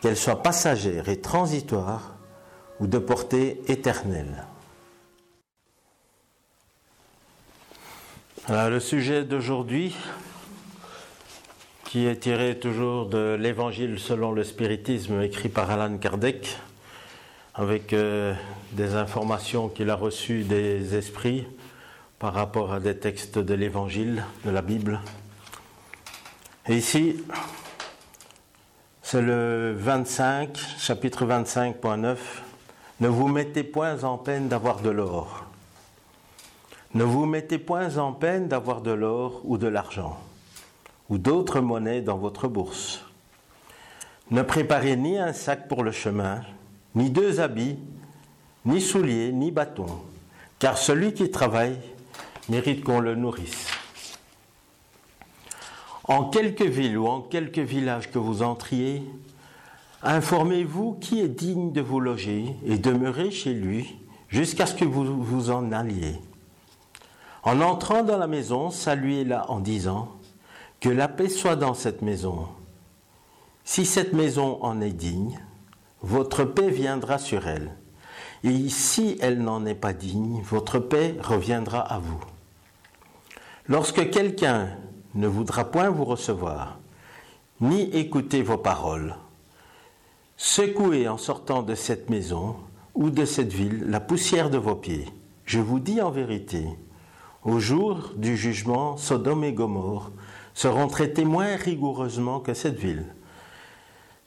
[0.00, 2.16] qu'elles soient passagères et transitoires
[2.80, 4.46] ou de portée éternelle.
[8.48, 9.96] Alors, le sujet d'aujourd'hui,
[11.96, 16.58] qui est tiré toujours de l'Évangile selon le spiritisme écrit par Alan Kardec,
[17.54, 18.34] avec euh,
[18.72, 21.46] des informations qu'il a reçues des esprits
[22.18, 25.00] par rapport à des textes de l'Évangile, de la Bible.
[26.68, 27.16] Et ici,
[29.00, 32.18] c'est le 25, chapitre 25.9.
[33.00, 35.46] Ne vous mettez point en peine d'avoir de l'or.
[36.92, 40.25] Ne vous mettez point en peine d'avoir de l'or ou de l'argent
[41.08, 43.04] ou d'autres monnaies dans votre bourse.
[44.30, 46.42] Ne préparez ni un sac pour le chemin,
[46.94, 47.78] ni deux habits,
[48.64, 49.86] ni souliers, ni bâton,
[50.58, 51.78] car celui qui travaille
[52.48, 53.68] mérite qu'on le nourrisse.
[56.04, 59.02] En quelque ville ou en quelque village que vous entriez,
[60.02, 63.96] informez-vous qui est digne de vous loger et demeurez chez lui
[64.28, 66.16] jusqu'à ce que vous vous en alliez.
[67.42, 70.15] En entrant dans la maison, saluez-la en disant
[70.80, 72.48] Que la paix soit dans cette maison.
[73.64, 75.40] Si cette maison en est digne,
[76.02, 77.74] votre paix viendra sur elle.
[78.44, 82.20] Et si elle n'en est pas digne, votre paix reviendra à vous.
[83.66, 84.68] Lorsque quelqu'un
[85.14, 86.78] ne voudra point vous recevoir,
[87.60, 89.16] ni écouter vos paroles,
[90.36, 92.56] secouez en sortant de cette maison
[92.94, 95.06] ou de cette ville la poussière de vos pieds.
[95.46, 96.66] Je vous dis en vérité,
[97.42, 100.10] au jour du jugement, Sodome et Gomorre
[100.56, 103.04] seront traités moins rigoureusement que cette ville.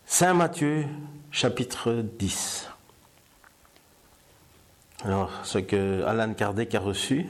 [0.06, 0.86] Saint Matthieu,
[1.32, 2.70] chapitre 10.
[5.06, 7.26] Alors, ce que Alan Kardec a reçu,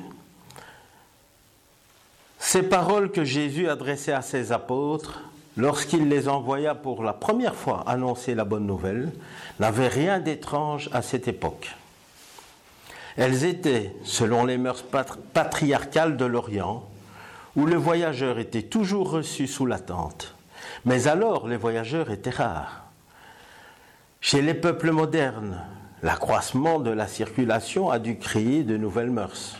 [2.39, 5.22] ces paroles que Jésus adressait à ses apôtres
[5.56, 9.14] lorsqu'il les envoya pour la première fois annoncer la bonne nouvelle
[9.62, 11.74] n'avaient rien d'étrange à cette époque.
[13.16, 14.84] Elles étaient, selon les mœurs
[15.34, 16.88] patriarcales de l'Orient,
[17.56, 20.36] où le voyageur était toujours reçu sous la tente.
[20.86, 22.86] Mais alors, les voyageurs étaient rares.
[24.22, 25.64] Chez les peuples modernes,
[26.04, 29.58] l'accroissement de la circulation a dû créer de nouvelles mœurs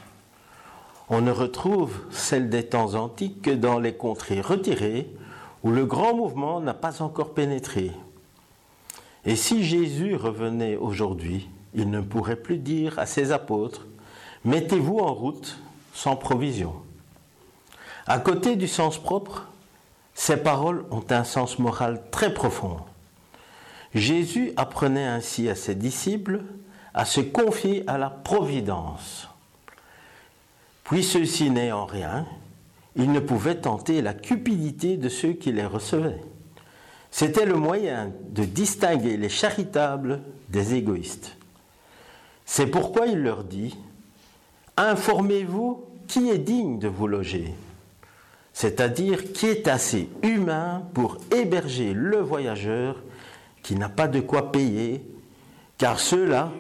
[1.10, 5.08] on ne retrouve celle des temps antiques que dans les contrées retirées
[5.64, 7.92] où le grand mouvement n'a pas encore pénétré.
[9.26, 13.88] Et si Jésus revenait aujourd'hui, il ne pourrait plus dire à ses apôtres,
[14.46, 15.60] mettez-vous en route
[15.94, 16.74] sans provision.
[18.10, 19.46] À côté du sens propre,
[20.16, 22.78] ces paroles ont un sens moral très profond.
[23.94, 26.42] Jésus apprenait ainsi à ses disciples
[26.96, 29.30] à se confier à la providence.
[30.86, 32.26] Puis ceux-ci n'ayant rien,
[32.96, 36.24] ils ne pouvaient tenter la cupidité de ceux qui les recevaient.
[37.12, 41.38] C'était le moyen de distinguer les charitables des égoïstes.
[42.44, 43.78] C'est pourquoi il leur dit,
[44.78, 47.54] informez-vous qui est digne de vous loger,
[48.54, 53.02] c'est-à-dire qui est assez humain pour héberger le voyageur
[53.64, 55.06] qui n'a pas de quoi payer,
[55.78, 56.52] car ceux-là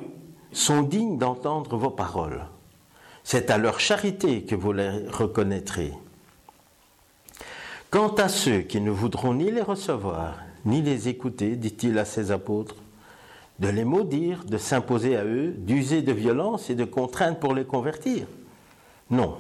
[0.52, 2.46] sont dignes d'entendre vos paroles.
[3.24, 5.94] C'est à leur charité que vous les reconnaîtrez.
[7.90, 12.32] Quant à ceux qui ne voudront ni les recevoir, ni les écouter, dit-il à ses
[12.32, 12.76] apôtres,
[13.60, 17.66] de les maudire, de s'imposer à eux, d'user de violence et de contraintes pour les
[17.66, 18.26] convertir.
[19.10, 19.38] Non.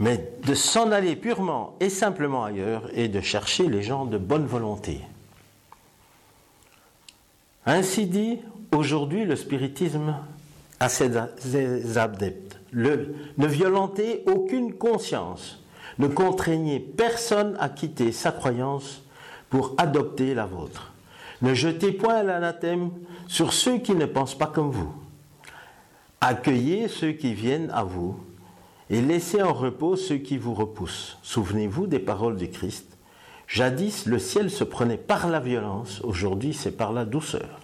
[0.00, 4.46] Mais de s'en aller purement et simplement ailleurs et de chercher les gens de bonne
[4.46, 5.02] volonté.
[7.66, 8.38] Ainsi dit,
[8.74, 10.16] aujourd'hui le spiritisme
[10.80, 12.58] a ses adeptes.
[12.72, 15.62] Ne violentez aucune conscience,
[15.98, 19.02] ne contraignez personne à quitter sa croyance
[19.50, 20.94] pour adopter la vôtre.
[21.42, 22.90] Ne jetez point l'anathème
[23.28, 24.94] sur ceux qui ne pensent pas comme vous.
[26.22, 28.18] Accueillez ceux qui viennent à vous
[28.90, 31.16] et laissez en repos ceux qui vous repoussent.
[31.22, 32.98] Souvenez-vous des paroles du Christ.
[33.46, 37.60] Jadis, le ciel se prenait par la violence, aujourd'hui c'est par la douceur.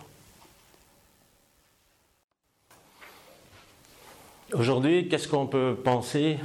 [4.52, 6.38] Aujourd'hui, qu'est-ce qu'on peut penser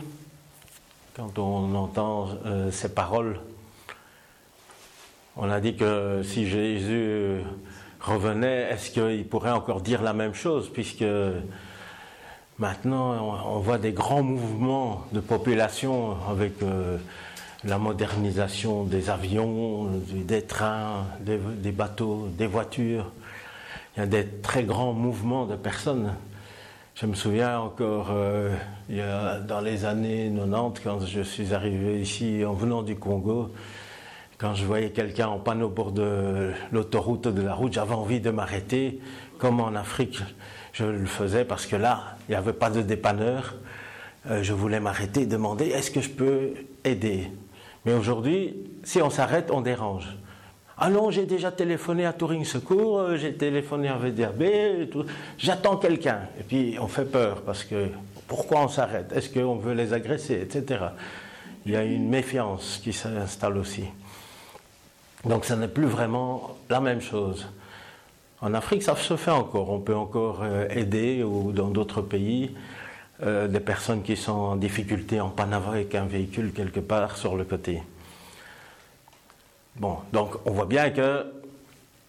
[1.16, 3.40] quand on entend euh, ces paroles?
[5.38, 7.42] On a dit que si Jésus
[8.00, 11.06] revenait, est-ce qu'il pourrait encore dire la même chose Puisque
[12.62, 16.98] maintenant, on, voit des grands mouvements de population avec euh,
[17.66, 23.12] la modernisation des avions, des trains, des bateaux, des voitures.
[23.98, 26.14] Il y a des très grands mouvements de personnes
[27.02, 28.56] je me souviens encore, euh,
[29.48, 33.50] dans les années 90, quand je suis arrivé ici en venant du Congo,
[34.38, 38.20] quand je voyais quelqu'un en panne au bord de l'autoroute de la route, j'avais envie
[38.20, 39.00] de m'arrêter.
[39.40, 40.22] Comme en Afrique,
[40.74, 43.56] je le faisais parce que là, il n'y avait pas de dépanneur.
[44.30, 46.54] Euh, je voulais m'arrêter demander est-ce que je peux
[46.84, 47.28] aider?
[47.86, 50.08] Mais aujourd'hui, si on s'arrête, on dérange.
[50.78, 54.90] Ah non, j'ai déjà téléphoné à Touring Secours, euh, j'ai téléphoné à VDRB,
[55.38, 56.22] j'attends quelqu'un.
[56.40, 57.90] Et puis on fait peur parce que
[58.28, 59.12] pourquoi on s'arrête?
[59.12, 60.80] Est-ce qu'on veut les agresser Etc.
[61.66, 63.84] Il y a une méfiance qui s'installe aussi.
[65.26, 67.48] Donc ça n'est plus vraiment la même chose.
[68.42, 69.70] En Afrique, ça se fait encore.
[69.70, 72.56] On peut encore euh, aider ou dans d'autres pays
[73.22, 77.36] euh, des personnes qui sont en difficulté en panne avec un véhicule quelque part sur
[77.36, 77.84] le côté.
[79.76, 81.24] Bon, donc on voit bien qu'il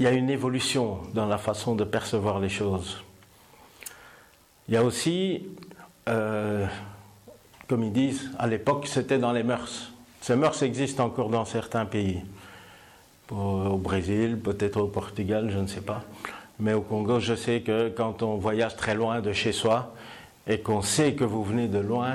[0.01, 3.03] y a une évolution dans la façon de percevoir les choses.
[4.69, 5.47] Il y a aussi,
[6.09, 6.67] euh,
[7.69, 9.93] comme ils disent, à l'époque c'était dans les mœurs.
[10.23, 12.23] Ces mœurs existent encore dans certains pays.
[13.33, 16.03] Au Brésil, peut-être au Portugal, je ne sais pas.
[16.61, 19.95] Mais au Congo, je sais que quand on voyage très loin de chez soi
[20.47, 22.13] et qu'on sait que vous venez de loin,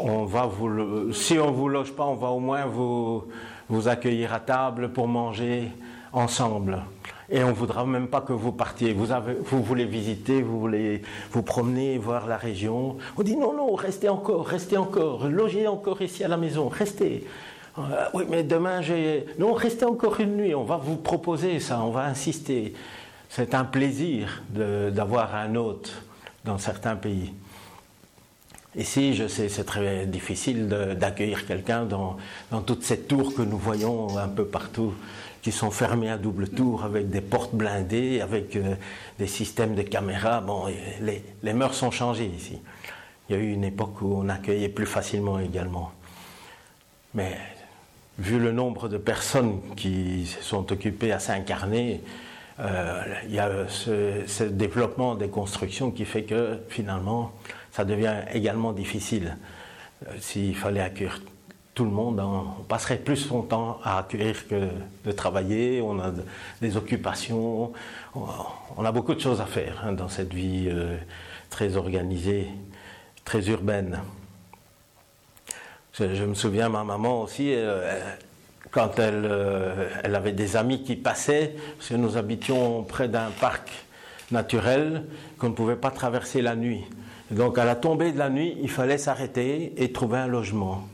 [0.00, 3.24] on va vous, si on ne vous loge pas, on va au moins vous,
[3.68, 5.70] vous accueillir à table pour manger
[6.12, 6.82] ensemble.
[7.28, 8.92] Et on ne voudra même pas que vous partiez.
[8.92, 11.02] Vous, avez, vous voulez visiter, vous voulez
[11.32, 12.98] vous promener, voir la région.
[13.16, 17.26] On dit non, non, restez encore, restez encore, logez encore ici à la maison, restez.
[17.78, 17.82] Euh,
[18.14, 19.26] oui, mais demain, j'ai.
[19.38, 22.74] Non, restez encore une nuit, on va vous proposer ça, on va insister.
[23.28, 25.92] C'est un plaisir d'avoir un hôte
[26.44, 27.32] dans certains pays.
[28.76, 32.16] Ici, je sais, c'est très difficile d'accueillir quelqu'un dans,
[32.50, 34.94] dans toutes ces tours que nous voyons un peu partout,
[35.42, 38.74] qui sont fermées à double tour, avec des portes blindées, avec euh,
[39.18, 40.40] des systèmes de caméras.
[40.40, 40.66] Bon,
[41.00, 42.60] les, les mœurs sont changées ici.
[43.28, 45.92] Il y a eu une époque où on accueillait plus facilement également.
[47.14, 47.36] Mais
[48.18, 52.00] vu le nombre de personnes qui sont occupées à s'incarner,
[52.60, 57.32] euh, il y a ce, développement des constructions qui fait que finalement,
[57.72, 59.36] ça devient également difficile.
[60.06, 61.20] Euh, s'il fallait accueillir
[61.74, 64.68] tout le monde, hein, on passerait plus son temps à accueillir que
[65.04, 66.12] de travailler, on a
[66.60, 67.72] des occupations,
[68.14, 70.96] on a beaucoup de choses à faire hein, dans cette vie euh,
[71.50, 72.46] très organisée,
[73.24, 73.98] très urbaine.
[75.98, 78.00] Je, me souviens, ma maman aussi, euh,
[78.70, 79.30] quand elle,
[80.02, 83.70] elle, avait des amis qui passaient, parce que nous habitions près d'un parc
[84.32, 85.04] naturel
[85.38, 86.84] qu'on ne pouvait pas traverser la nuit.
[87.30, 90.86] Donc à la tombée de la nuit, il fallait s'arrêter et trouver un logement.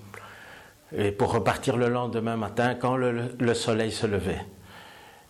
[0.96, 4.44] Et pour repartir le lendemain matin quand le, soleil se levait.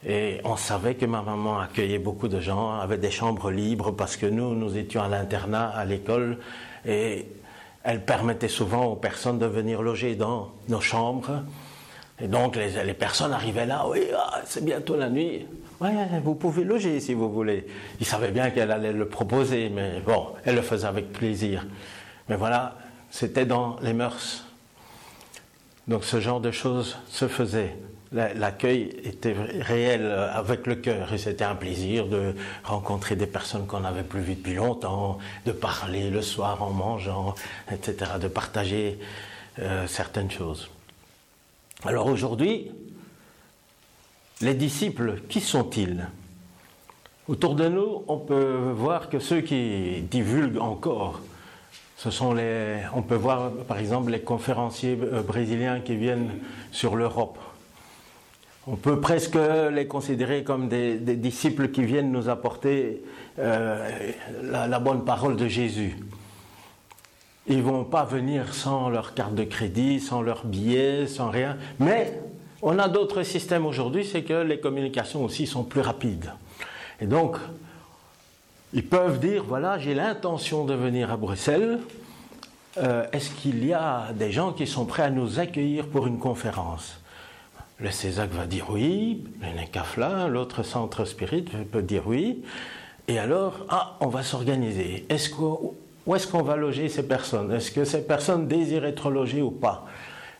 [0.06, 4.16] Et on savait que ma maman accueillait beaucoup de gens, avait des chambres libres parce
[4.16, 6.38] que nous, nous étions à l'internat, à l'école,
[6.86, 7.26] et
[7.82, 11.42] elle permettait souvent aux personnes de venir loger dans nos chambres.
[12.20, 15.46] Et donc les, personnes arrivaient là, oui, ah, c'est bientôt la nuit.
[16.22, 17.66] Vous pouvez loger si vous voulez.
[17.98, 21.66] Il savait bien qu'elle allait le proposer, mais bon, elle le faisait avec plaisir.
[22.28, 22.76] Mais voilà,
[23.10, 24.44] c'était dans les mœurs.
[25.88, 27.74] Donc ce genre de choses se faisait.
[28.12, 32.34] L'accueil était réel euh, avec le cœur et c'était un plaisir de
[32.64, 37.36] rencontrer des personnes qu'on n'avait plus vues depuis longtemps, de parler le soir en mangeant,
[37.70, 38.98] etc., de partager
[39.60, 40.70] euh, certaines choses.
[41.84, 42.72] Alors aujourd'hui,
[44.40, 46.08] les disciples, qui sont-ils?
[47.28, 51.20] Autour de nous, on peut voir que ceux qui divulguent encore,
[51.96, 56.30] ce sont les, on peut voir par exemple les conférenciers euh, brésiliens qui viennent
[56.72, 57.38] sur l'Europe.
[58.66, 59.38] On peut presque
[59.72, 63.02] les considérer comme des, disciples qui viennent nous apporter
[63.38, 65.96] euh, la, bonne parole de Jésus.
[67.46, 71.56] Ils vont pas venir sans leur carte de crédit, sans leur billet, sans rien.
[71.78, 72.20] Mais
[72.60, 76.30] on a d'autres systèmes aujourd'hui, c'est que les communications aussi sont plus rapides.
[77.00, 77.38] Et donc,
[78.74, 81.80] ils peuvent dire, voilà, j'ai l'intention de venir à Bruxelles.
[82.76, 86.18] Euh, est-ce qu'il y a des gens qui sont prêts à nous accueillir pour une
[86.18, 86.99] conférence?
[87.80, 92.42] Le CESAC va dire oui, le NECAFLA, l'autre centre spirit peut dire oui.
[93.08, 95.06] Et alors, ah, on va s'organiser.
[95.08, 97.50] Est-ce où est-ce qu'on va loger ces personnes?
[97.52, 99.86] Est-ce que ces personnes désirent être logées ou pas?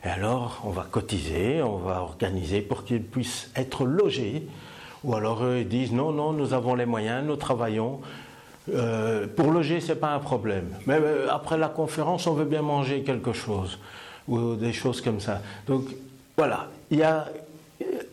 [0.04, 4.46] Et alors, on va cotiser, on va organiser pour qu'ils puissent être logés.
[5.02, 8.00] Ou alors, eux, ils disent non, non, nous avons les moyens, nous travaillons.
[8.74, 10.68] Euh, pour loger, ce n'est pas un problème.
[10.86, 13.78] Mais euh, après la conférence, on veut bien manger quelque chose.
[14.28, 15.40] Ou des choses comme ça.
[15.66, 15.84] Donc,
[16.36, 16.68] voilà.
[16.90, 17.28] Il y a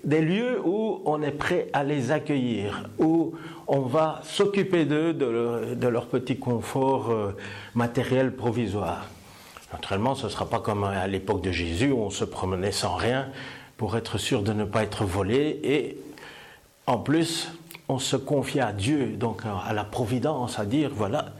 [0.04, 3.34] des lieux où on est prêt à les accueillir, où
[3.68, 7.36] on va s'occuper d'eux, de, leur petit confort euh,
[7.76, 9.08] matériel provisoire.
[9.74, 12.96] Naturellement, ce ne sera pas comme à l'époque de Jésus où on se promenait sans
[12.96, 13.28] rien
[13.76, 15.60] pour être sûr de ne pas être volé.
[15.64, 15.98] Et
[16.86, 17.52] en plus,
[17.90, 21.34] on se confie à Dieu, donc à la providence, à dire, voilà,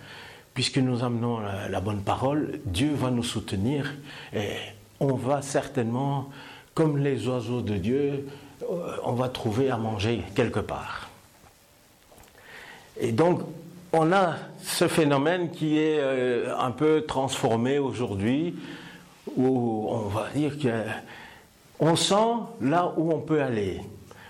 [0.54, 3.94] puisque nous amenons la bonne parole, Dieu va nous soutenir
[4.34, 4.50] et
[5.00, 6.30] on va certainement,
[6.78, 8.28] comme les oiseaux de Dieu,
[8.62, 11.10] euh, on va trouver à manger quelque part.
[13.00, 13.42] Et donc,
[13.92, 18.54] on a ce phénomène qui est euh, un peu transformé aujourd'hui,
[19.36, 20.52] où on va dire
[21.80, 23.82] qu'on sent là où on peut aller.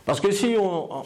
[0.05, 1.03] Parce que si on,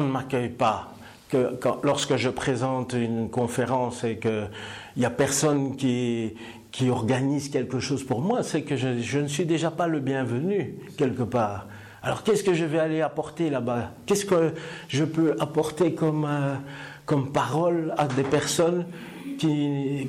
[0.00, 0.94] ne m'accueille pas,
[1.28, 4.48] que, lorsque je présente une conférence et qu'il
[4.96, 6.32] n'y a personne qui,
[6.78, 10.76] qui organise quelque chose pour moi, c'est que je, ne suis déjà pas le bienvenu
[10.96, 11.66] quelque part.
[12.04, 13.90] Alors qu'est-ce que je vais aller apporter là-bas?
[14.06, 14.54] Qu'est-ce que
[14.86, 16.54] je peux apporter comme, euh,
[17.04, 18.86] comme parole à des personnes
[19.40, 20.08] qui,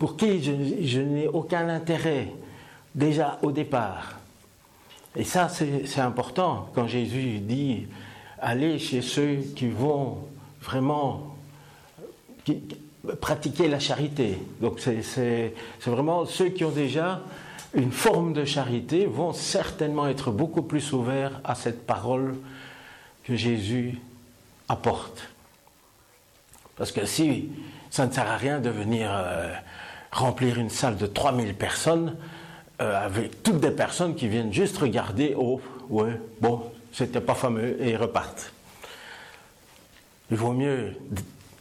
[0.00, 2.32] pour qui je, n'ai aucun intérêt
[2.92, 4.18] déjà au départ?
[5.14, 7.86] Et ça, c'est important quand Jésus dit
[8.40, 10.18] allez chez ceux qui vont
[10.62, 11.36] vraiment
[13.20, 14.38] pratiquer la charité.
[14.60, 15.54] Donc c'est
[15.86, 17.22] vraiment ceux qui ont déjà
[17.74, 22.36] une forme de charité vont certainement être beaucoup plus ouverts à cette parole
[23.24, 23.98] que Jésus
[24.68, 25.28] apporte.
[26.76, 27.48] Parce que si
[27.90, 29.52] ça ne sert à rien de venir euh,
[30.12, 32.16] remplir une salle de 3000 personnes
[32.80, 37.76] euh, avec toutes des personnes qui viennent juste regarder, oh, ouais, bon, c'était pas fameux,
[37.80, 38.52] et repartent.
[40.30, 40.94] Il vaut mieux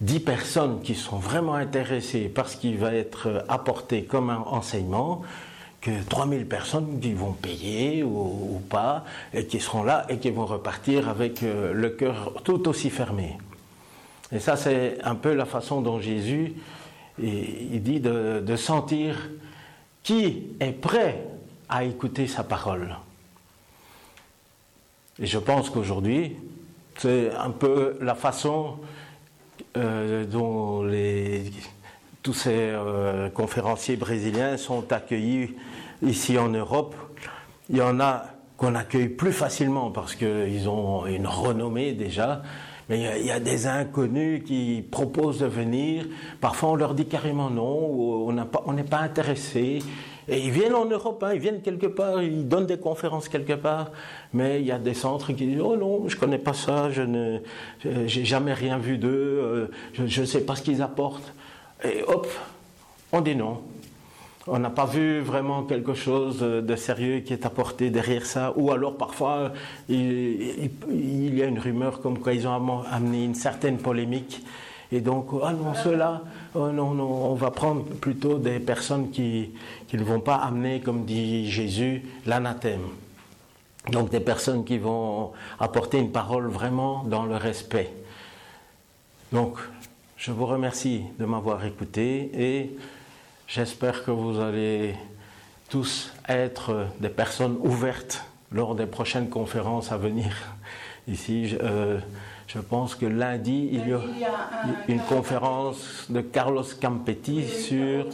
[0.02, 5.24] 10 personnes qui sont vraiment intéressées par ce qui va être apporté comme un enseignement
[5.82, 10.46] que 3000 personnes qui vont payer ou, pas, et qui seront là et qui vont
[10.46, 13.38] repartir avec euh, le cœur tout aussi fermé.
[14.32, 16.54] Et ça, c'est un peu la façon dont Jésus
[17.22, 19.30] il dit de, de sentir
[20.04, 21.26] qui est prêt
[21.68, 22.96] à écouter sa parole.
[25.20, 26.38] Et je pense qu'aujourd'hui,
[26.98, 28.78] c'est un peu la façon
[29.80, 30.84] euh, dont
[32.22, 35.56] tous ces euh, conférenciers brésiliens sont accueillis
[36.02, 36.96] ici en Europe.
[37.70, 38.26] Il y en a
[38.58, 42.42] qu'on accueille plus facilement parce qu'ils ont une renommée déjà.
[42.90, 46.08] Mais il y, a, des inconnus qui proposent de venir.
[46.42, 48.34] Parfois, on leur dit carrément non, ou
[48.66, 49.80] on n'est pas intéressé.
[50.30, 53.54] Et ils viennent en Europe, hein, ils viennent quelque part, ils donnent des conférences quelque
[53.54, 53.92] part.
[54.34, 56.90] Mais il y a des centres qui disent Oh non, je ne connais pas ça,
[56.92, 57.42] je n'ai
[58.08, 61.34] jamais rien vu d'eux, euh, je ne sais pas ce qu'ils apportent.
[61.84, 62.28] Et hop,
[63.12, 63.62] on dit non.
[64.48, 68.54] On n'a pas vu vraiment quelque chose de sérieux qui est apporté derrière ça.
[68.56, 69.52] Ou alors parfois,
[69.90, 74.42] il, y a une rumeur comme quoi ils ont amené une certaine polémique.
[74.92, 76.24] Et donc, ah non, cela,
[76.56, 79.52] oh non, non, on va prendre plutôt des personnes qui,
[79.88, 82.82] qui ne vont pas amener, comme dit Jésus, l'anathème.
[83.92, 87.92] Donc des personnes qui vont apporter une parole vraiment dans le respect.
[89.32, 89.58] Donc
[90.18, 92.76] je vous remercie de m'avoir écouté et
[93.48, 94.96] j'espère que vous allez
[95.70, 100.36] tous être des personnes ouvertes lors des prochaines conférences à venir.
[101.08, 102.00] Ici, euh,
[102.58, 104.02] pense que lundi, il y a,
[104.88, 108.08] une conférence de Carlos Campetti sur,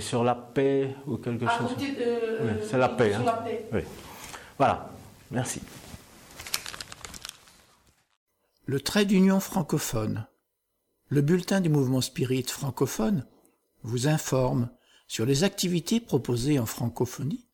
[0.00, 1.76] sur la paix ou quelque chose.
[2.68, 3.14] c'est la paix.
[3.14, 3.80] Hein.
[4.58, 4.90] Voilà,
[5.30, 5.60] merci.
[8.66, 10.26] Le trait d'union francophone.
[11.08, 13.26] Le bulletin du mouvement spirit francophone
[13.84, 14.70] vous informe
[15.06, 17.46] sur les activités proposées en francophonie,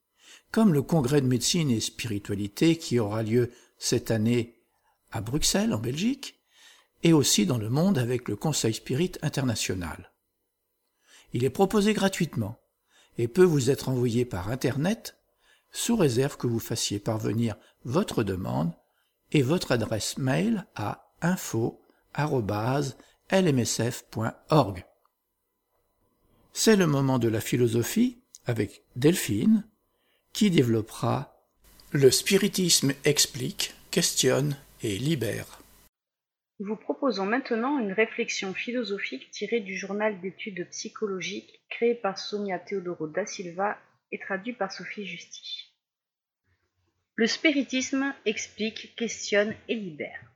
[0.52, 4.59] comme le congrès de médecine et spiritualité qui aura lieu cette année
[5.10, 6.40] à Bruxelles, en Belgique,
[7.02, 10.12] et aussi dans le monde avec le Conseil Spirit International.
[11.32, 12.60] Il est proposé gratuitement
[13.18, 15.16] et peut vous être envoyé par Internet
[15.72, 18.72] sous réserve que vous fassiez parvenir votre demande
[19.32, 21.84] et votre adresse mail à info.lmsf.org.
[26.52, 29.64] C'est le moment de la philosophie avec Delphine
[30.32, 31.36] qui développera
[31.92, 35.60] Le spiritisme explique, questionne et libère.
[36.58, 42.58] Nous vous proposons maintenant une réflexion philosophique tirée du journal d'études psychologiques créé par Sonia
[42.58, 43.78] Teodoro da Silva
[44.12, 45.74] et traduit par Sophie Justi.
[47.14, 50.32] Le spiritisme explique, questionne et libère.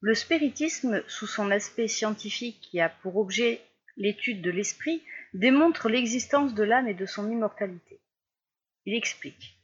[0.00, 3.60] Le spiritisme, sous son aspect scientifique qui a pour objet
[3.96, 5.02] l'étude de l'esprit,
[5.34, 8.00] démontre l'existence de l'âme et de son immortalité.
[8.84, 9.55] Il explique.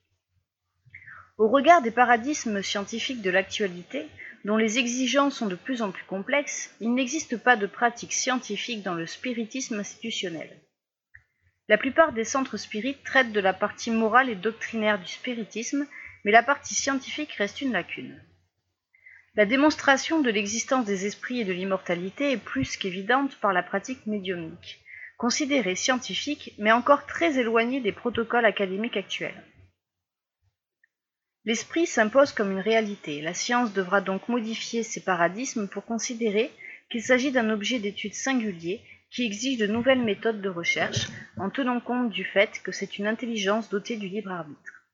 [1.43, 4.07] Au regard des paradigmes scientifiques de l'actualité,
[4.45, 8.85] dont les exigences sont de plus en plus complexes, il n'existe pas de pratique scientifique
[8.85, 10.57] dans le spiritisme institutionnel.
[11.69, 15.85] La plupart des centres spirites traitent de la partie morale et doctrinaire du spiritisme,
[16.25, 18.23] mais la partie scientifique reste une lacune.
[19.35, 24.07] La démonstration de l'existence des esprits et de l'immortalité est plus qu'évidente par la pratique
[24.07, 24.79] médiumnique,
[25.19, 29.43] considérée scientifique mais encore très éloignée des protocoles académiques actuels.
[31.45, 36.53] L'esprit s'impose comme une réalité, la science devra donc modifier ses paradigmes pour considérer
[36.89, 38.81] qu'il s'agit d'un objet d'étude singulier
[39.11, 43.09] qui exige de nouvelles méthodes de recherche en tenant compte du fait que c'est une
[43.09, 44.87] intelligence dotée du libre arbitre.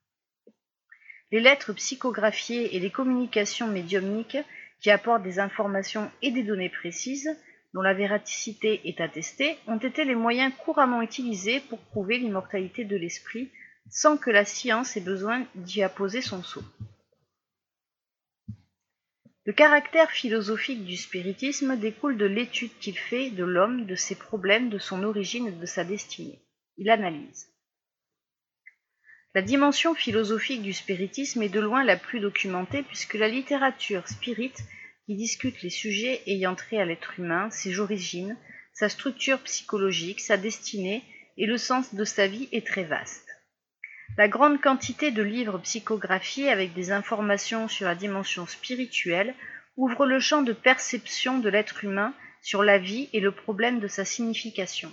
[1.31, 4.37] Les lettres psychographiées et les communications médiumniques
[4.81, 7.29] qui apportent des informations et des données précises,
[7.75, 12.97] dont la véracité est attestée, ont été les moyens couramment utilisés pour prouver l'immortalité de
[12.97, 13.51] l'esprit
[13.89, 16.63] sans que la science ait besoin d'y apposer son sceau.
[19.45, 24.69] Le caractère philosophique du spiritisme découle de l'étude qu'il fait de l'homme, de ses problèmes,
[24.69, 26.39] de son origine et de sa destinée.
[26.77, 27.47] Il analyse.
[29.35, 34.53] La dimension philosophique du spiritisme est de loin la plus documentée puisque la littérature spirit,
[35.05, 38.37] qui discute les sujets ayant trait à l'être humain, ses origines,
[38.73, 41.03] sa structure psychologique, sa destinée
[41.37, 43.28] et le sens de sa vie est très vaste.
[44.17, 49.33] La grande quantité de livres psychographiés avec des informations sur la dimension spirituelle
[49.77, 53.87] ouvre le champ de perception de l'être humain sur la vie et le problème de
[53.87, 54.91] sa signification.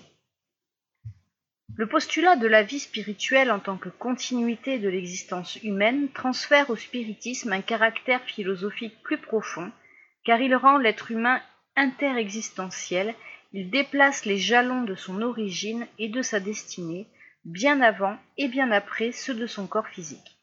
[1.77, 6.77] Le postulat de la vie spirituelle en tant que continuité de l'existence humaine transfère au
[6.77, 9.71] spiritisme un caractère philosophique plus profond,
[10.25, 11.43] car il rend l'être humain
[11.77, 13.15] interexistentiel,
[13.53, 17.07] il déplace les jalons de son origine et de sa destinée,
[17.47, 20.37] bien avant et bien après ceux de son corps physique.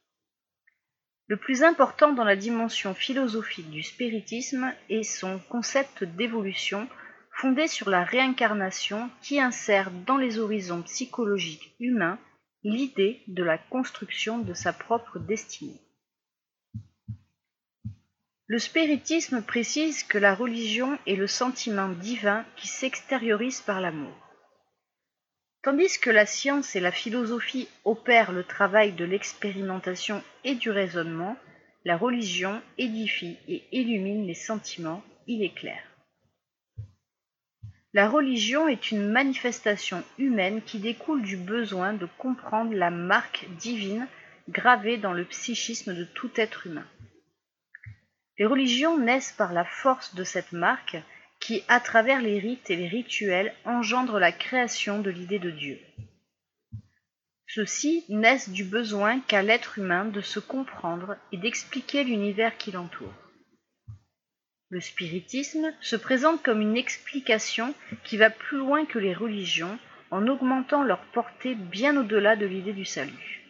[1.27, 6.87] Le plus important dans la dimension philosophique du spiritisme est son concept d'évolution
[7.31, 12.19] fondée sur la réincarnation qui insère dans les horizons psychologiques humains
[12.63, 15.81] l'idée de la construction de sa propre destinée.
[18.47, 24.22] Le spiritisme précise que la religion est le sentiment divin qui s'extériorise par l'amour.
[25.63, 31.37] Tandis que la science et la philosophie opèrent le travail de l'expérimentation et du raisonnement,
[31.85, 35.81] la religion édifie et illumine les sentiments, il est clair.
[37.93, 44.07] La religion est une manifestation humaine qui découle du besoin de comprendre la marque divine
[44.49, 46.87] gravée dans le psychisme de tout être humain.
[48.37, 50.97] Les religions naissent par la force de cette marque
[51.43, 55.77] qui, à travers les rites et les rituels, engendre la création de l'idée de Dieu.
[57.47, 63.13] Ceux-ci naissent du besoin qu'a l'être humain de se comprendre et d'expliquer l'univers qui l'entoure.
[64.69, 67.75] Le spiritisme se présente comme une explication
[68.05, 69.77] qui va plus loin que les religions
[70.11, 73.43] en augmentant leur portée bien au-delà de l'idée du salut.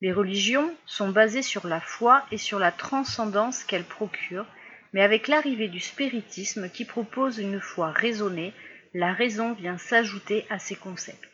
[0.00, 4.46] Les religions sont basées sur la foi et sur la transcendance qu'elles procurent,
[4.92, 8.52] mais avec l'arrivée du spiritisme qui propose une foi raisonnée,
[8.94, 11.30] la raison vient s'ajouter à ces concepts.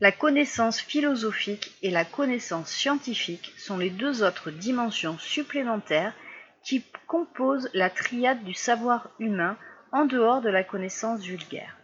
[0.00, 6.14] La connaissance philosophique et la connaissance scientifique sont les deux autres dimensions supplémentaires
[6.62, 9.58] qui compose la triade du savoir humain
[9.92, 11.76] en dehors de la connaissance vulgaire.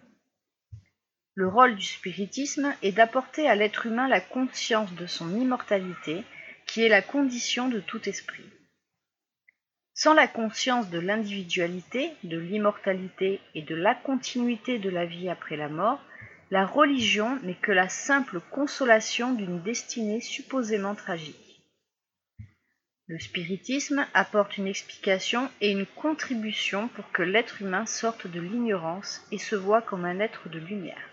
[1.34, 6.24] Le rôle du spiritisme est d'apporter à l'être humain la conscience de son immortalité,
[6.66, 8.48] qui est la condition de tout esprit.
[9.98, 15.56] Sans la conscience de l'individualité, de l'immortalité et de la continuité de la vie après
[15.56, 16.02] la mort,
[16.51, 21.62] la religion n'est que la simple consolation d'une destinée supposément tragique.
[23.06, 29.27] Le spiritisme apporte une explication et une contribution pour que l'être humain sorte de l'ignorance
[29.32, 31.09] et se voie comme un être de lumière.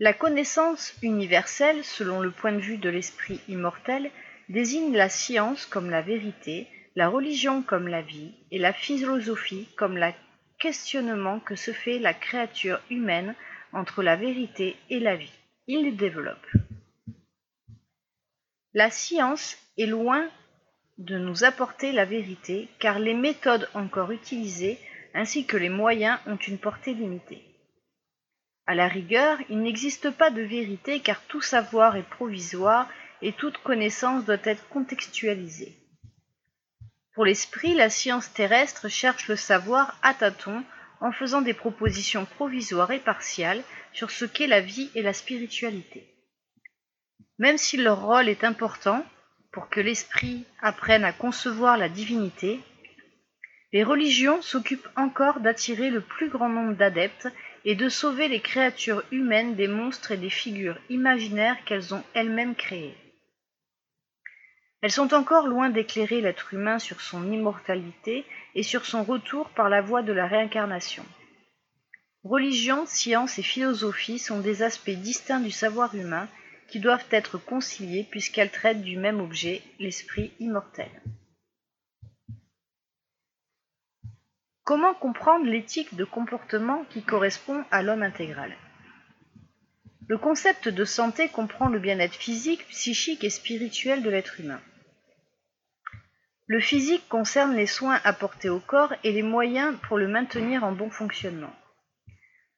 [0.00, 4.10] La connaissance universelle, selon le point de vue de l'esprit immortel,
[4.48, 9.96] désigne la science comme la vérité, la religion comme la vie et la philosophie comme
[9.96, 10.10] le
[10.58, 13.34] questionnement que se fait la créature humaine
[13.72, 15.32] entre la vérité et la vie.
[15.66, 16.46] Il développe.
[18.72, 20.28] La science est loin
[20.98, 24.78] de nous apporter la vérité car les méthodes encore utilisées
[25.14, 27.42] ainsi que les moyens ont une portée limitée.
[28.66, 32.88] À la rigueur, il n'existe pas de vérité car tout savoir est provisoire
[33.24, 35.72] et toute connaissance doit être contextualisée.
[37.14, 40.62] Pour l'esprit, la science terrestre cherche le savoir à tâtons
[41.00, 43.62] en faisant des propositions provisoires et partiales
[43.94, 46.06] sur ce qu'est la vie et la spiritualité.
[47.38, 49.06] Même si leur rôle est important
[49.52, 52.60] pour que l'esprit apprenne à concevoir la divinité,
[53.72, 57.28] les religions s'occupent encore d'attirer le plus grand nombre d'adeptes
[57.64, 62.54] et de sauver les créatures humaines des monstres et des figures imaginaires qu'elles ont elles-mêmes
[62.54, 62.94] créées.
[64.84, 69.70] Elles sont encore loin d'éclairer l'être humain sur son immortalité et sur son retour par
[69.70, 71.06] la voie de la réincarnation.
[72.22, 76.28] Religion, science et philosophie sont des aspects distincts du savoir humain
[76.68, 80.90] qui doivent être conciliés puisqu'elles traitent du même objet, l'esprit immortel.
[84.64, 88.54] Comment comprendre l'éthique de comportement qui correspond à l'homme intégral?
[90.08, 94.60] Le concept de santé comprend le bien-être physique, psychique et spirituel de l'être humain.
[96.46, 100.72] Le physique concerne les soins apportés au corps et les moyens pour le maintenir en
[100.72, 101.54] bon fonctionnement.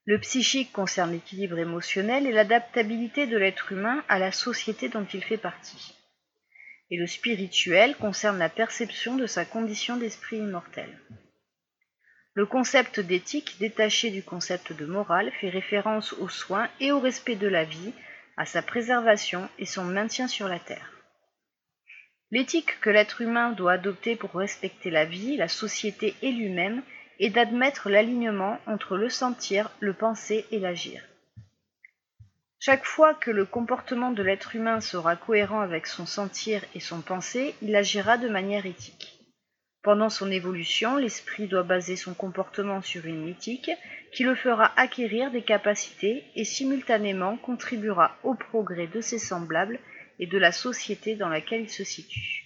[0.06, 5.22] Le psychique concerne l'équilibre émotionnel et l'adaptabilité de l'être humain à la société dont il
[5.22, 5.94] fait partie.
[6.90, 11.00] Et le spirituel concerne la perception de sa condition d'esprit immortel.
[12.34, 17.36] Le concept d'éthique, détaché du concept de morale, fait référence aux soins et au respect
[17.36, 17.92] de la vie,
[18.36, 20.95] à sa préservation et son maintien sur la Terre.
[22.32, 26.82] L'éthique que l'être humain doit adopter pour respecter la vie, la société et lui-même
[27.20, 31.02] est d'admettre l'alignement entre le sentir, le penser et l'agir.
[32.58, 37.00] Chaque fois que le comportement de l'être humain sera cohérent avec son sentir et son
[37.00, 39.20] penser, il agira de manière éthique.
[39.82, 43.70] Pendant son évolution, l'esprit doit baser son comportement sur une éthique
[44.12, 49.78] qui le fera acquérir des capacités et simultanément contribuera au progrès de ses semblables
[50.18, 52.44] et de la société dans laquelle il se situe.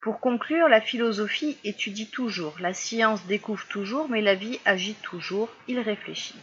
[0.00, 5.50] Pour conclure, la philosophie étudie toujours, la science découvre toujours, mais la vie agit toujours,
[5.68, 6.40] il réfléchit.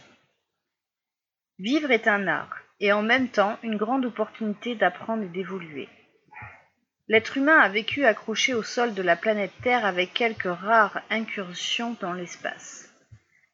[1.58, 5.88] Vivre est un art, et en même temps une grande opportunité d'apprendre et d'évoluer.
[7.08, 11.96] L'être humain a vécu accroché au sol de la planète Terre avec quelques rares incursions
[12.00, 12.94] dans l'espace.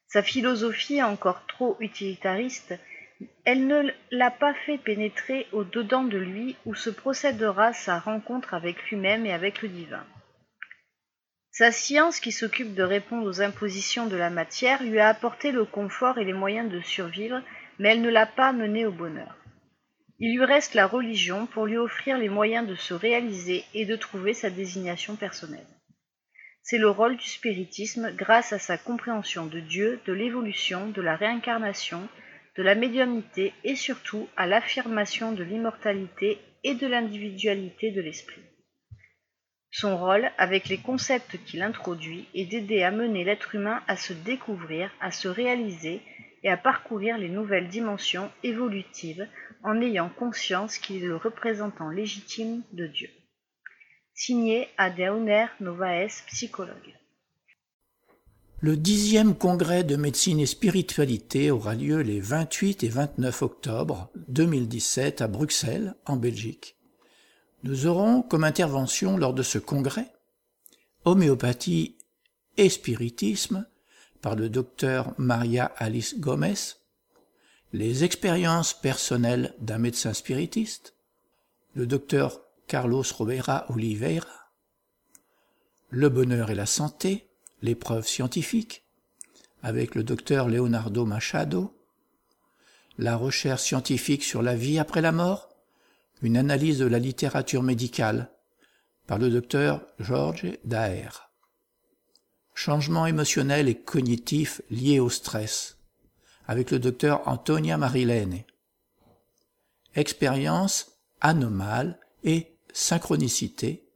[0.07, 2.75] Sa philosophie encore trop utilitariste,
[3.45, 8.53] elle ne l'a pas fait pénétrer au dedans de lui où se procédera sa rencontre
[8.53, 10.05] avec lui-même et avec le divin.
[11.51, 15.63] Sa science, qui s'occupe de répondre aux impositions de la matière, lui a apporté le
[15.63, 17.41] confort et les moyens de survivre,
[17.79, 19.37] mais elle ne l'a pas mené au bonheur.
[20.19, 23.95] Il lui reste la religion pour lui offrir les moyens de se réaliser et de
[23.95, 25.65] trouver sa désignation personnelle.
[26.61, 31.15] C'est le rôle du spiritisme grâce à sa compréhension de Dieu, de l'évolution, de la
[31.15, 32.09] réincarnation,
[32.55, 38.41] de la médiumnité et surtout à l'affirmation de l'immortalité et de l'individualité de l'esprit.
[39.71, 44.13] Son rôle, avec les concepts qu'il introduit, est d'aider à mener l'être humain à se
[44.13, 46.01] découvrir, à se réaliser
[46.43, 49.27] et à parcourir les nouvelles dimensions évolutives
[49.63, 53.09] en ayant conscience qu'il est le représentant légitime de Dieu.
[54.13, 56.95] Signé Adeuner Novaes, psychologue.
[58.61, 65.21] Le dixième congrès de médecine et spiritualité aura lieu les 28 et 29 octobre 2017
[65.21, 66.77] à Bruxelles, en Belgique.
[67.63, 70.11] Nous aurons comme intervention lors de ce congrès
[71.03, 71.97] homéopathie
[72.57, 73.67] et spiritisme
[74.21, 76.77] par le docteur Maria Alice Gomez,
[77.73, 80.95] les expériences personnelles d'un médecin spiritiste,
[81.73, 84.51] le docteur Carlos Robera Oliveira,
[85.89, 87.24] le bonheur et la santé,
[87.65, 88.85] l'épreuve scientifique,
[89.61, 91.75] avec le docteur Leonardo Machado,
[92.97, 95.49] la recherche scientifique sur la vie après la mort,
[96.21, 98.31] une analyse de la littérature médicale,
[99.07, 101.29] par le docteur George Daher.
[102.53, 105.77] Changement émotionnel et cognitif liés au stress,
[106.47, 108.43] avec le docteur Antonia Marilene.
[109.95, 113.89] Expérience anomale et synchronicité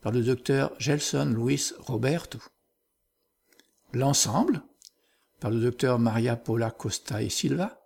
[0.00, 2.38] par le docteur Gelson Luis Roberto.
[3.92, 4.62] L'ensemble
[5.38, 7.84] par le docteur Maria Paula Costa et Silva.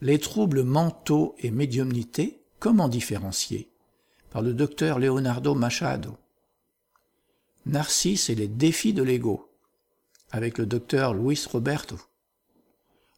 [0.00, 3.72] Les troubles mentaux et médiumnité, comment différencier?
[4.30, 6.18] Par le docteur Leonardo Machado.
[7.64, 9.48] Narcisse et les défis de l'ego
[10.30, 11.98] avec le docteur Luis Roberto.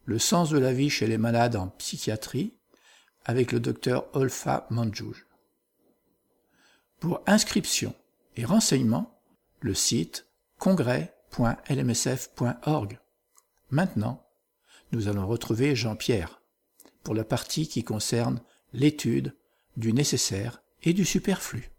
[0.04, 2.52] Le sens de la vie chez les malades en psychiatrie
[3.24, 5.26] avec le docteur Olfa Manjouj.
[7.00, 7.94] Pour inscription
[8.36, 9.18] et renseignements,
[9.60, 10.26] le site
[13.70, 14.26] Maintenant,
[14.92, 16.40] nous allons retrouver Jean-Pierre
[17.02, 18.40] pour la partie qui concerne
[18.72, 19.34] l'étude
[19.76, 21.70] du nécessaire et du superflu.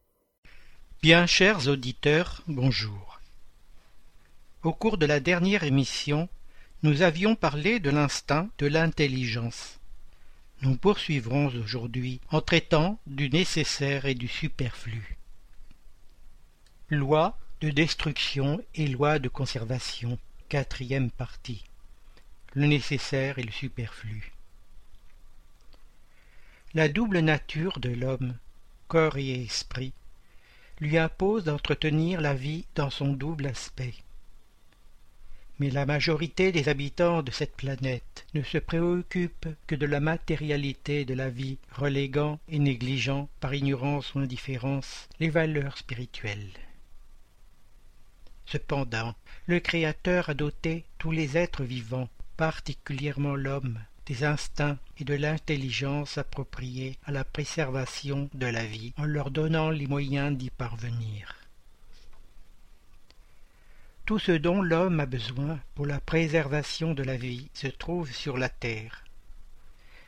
[1.02, 3.20] Bien chers auditeurs, bonjour.
[4.64, 6.28] Au cours de la dernière émission,
[6.84, 9.80] nous avions parlé de l'instinct de l'intelligence.
[10.62, 15.18] Nous poursuivrons aujourd'hui en traitant du nécessaire et du superflu.
[16.90, 20.20] Loi de destruction et loi de conservation,
[20.50, 21.64] quatrième partie.
[22.54, 24.32] Le nécessaire et le superflu.
[26.76, 28.36] La double nature de l'homme,
[28.88, 29.94] corps et esprit,
[30.80, 33.96] lui impose d'entretenir la vie dans son double aspect.
[35.58, 41.04] Mais la majorité des habitants de cette planète ne se préoccupent que de la matérialité
[41.04, 46.52] de la vie, reléguant et négligeant, par ignorance ou indifférence, les valeurs spirituelles.
[48.46, 49.16] Cependant,
[49.48, 56.18] le Créateur a doté tous les êtres vivants, particulièrement l'homme, des instincts et de l'intelligence
[56.18, 61.36] appropriés à la préservation de la vie, en leur donnant les moyens d'y parvenir.
[64.06, 68.38] Tout ce dont l'homme a besoin pour la préservation de la vie se trouve sur
[68.38, 69.05] la terre.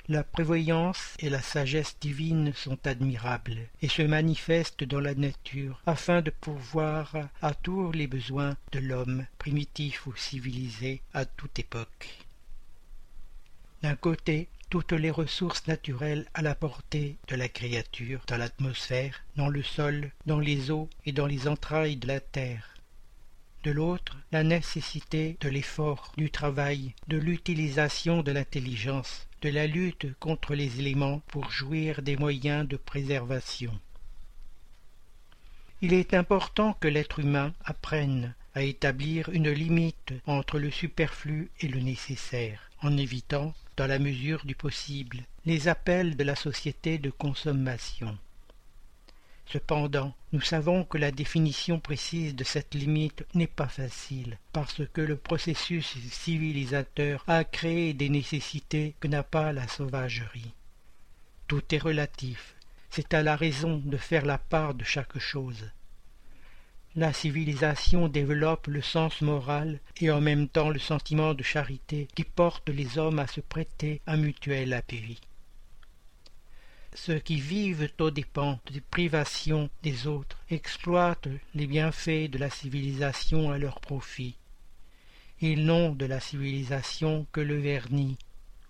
[0.09, 6.21] La prévoyance et la sagesse divine sont admirables et se manifestent dans la nature afin
[6.21, 12.25] de pourvoir à tous les besoins de l'homme, primitif ou civilisé, à toute époque.
[13.81, 19.49] D'un côté, toutes les ressources naturelles à la portée de la créature, dans l'atmosphère, dans
[19.49, 22.77] le sol, dans les eaux et dans les entrailles de la terre
[23.63, 30.07] de l'autre la nécessité de l'effort, du travail, de l'utilisation de l'intelligence, de la lutte
[30.19, 33.77] contre les éléments pour jouir des moyens de préservation.
[35.81, 41.68] Il est important que l'être humain apprenne à établir une limite entre le superflu et
[41.68, 47.11] le nécessaire, en évitant, dans la mesure du possible, les appels de la société de
[47.11, 48.18] consommation.
[49.49, 54.99] Cependant, nous savons que la définition précise de cette limite n'est pas facile, parce que
[54.99, 60.53] le processus civilisateur a créé des nécessités que n'a pas la sauvagerie.
[61.48, 62.56] Tout est relatif,
[62.90, 65.72] c'est à la raison de faire la part de chaque chose.
[66.98, 72.26] La civilisation développe le sens moral et en même temps le sentiment de charité qui
[72.26, 75.22] porte les hommes à se prêter un mutuel appui
[76.98, 83.52] ceux qui vivent aux dépens des privations des autres exploitent les bienfaits de la civilisation
[83.52, 84.36] à leur profit.
[85.40, 88.18] Ils n'ont de la civilisation que le vernis,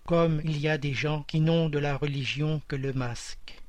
[0.04, 3.62] comme il y a des gens qui n'ont de la religion que le masque.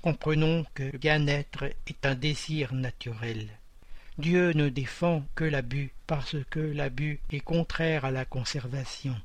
[0.00, 3.48] Comprenons que le bien-être est un désir naturel.
[4.18, 9.16] Dieu ne défend que l'abus parce que l'abus est contraire à la conservation.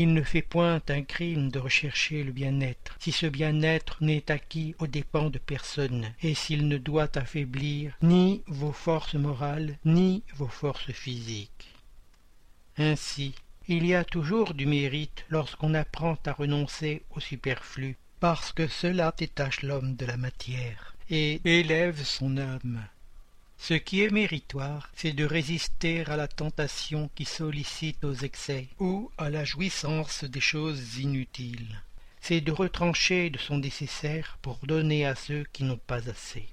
[0.00, 4.76] Il ne fait point un crime de rechercher le bien-être, si ce bien-être n'est acquis
[4.78, 10.46] aux dépens de personne, et s'il ne doit affaiblir ni vos forces morales, ni vos
[10.46, 11.74] forces physiques.
[12.76, 13.34] Ainsi,
[13.66, 19.12] il y a toujours du mérite lorsqu'on apprend à renoncer au superflu, parce que cela
[19.18, 22.86] détache l'homme de la matière, et élève son âme.
[23.58, 29.10] Ce qui est méritoire, c'est de résister à la tentation qui sollicite aux excès ou
[29.18, 31.82] à la jouissance des choses inutiles.
[32.20, 36.48] C'est de retrancher de son nécessaire pour donner à ceux qui n'ont pas assez.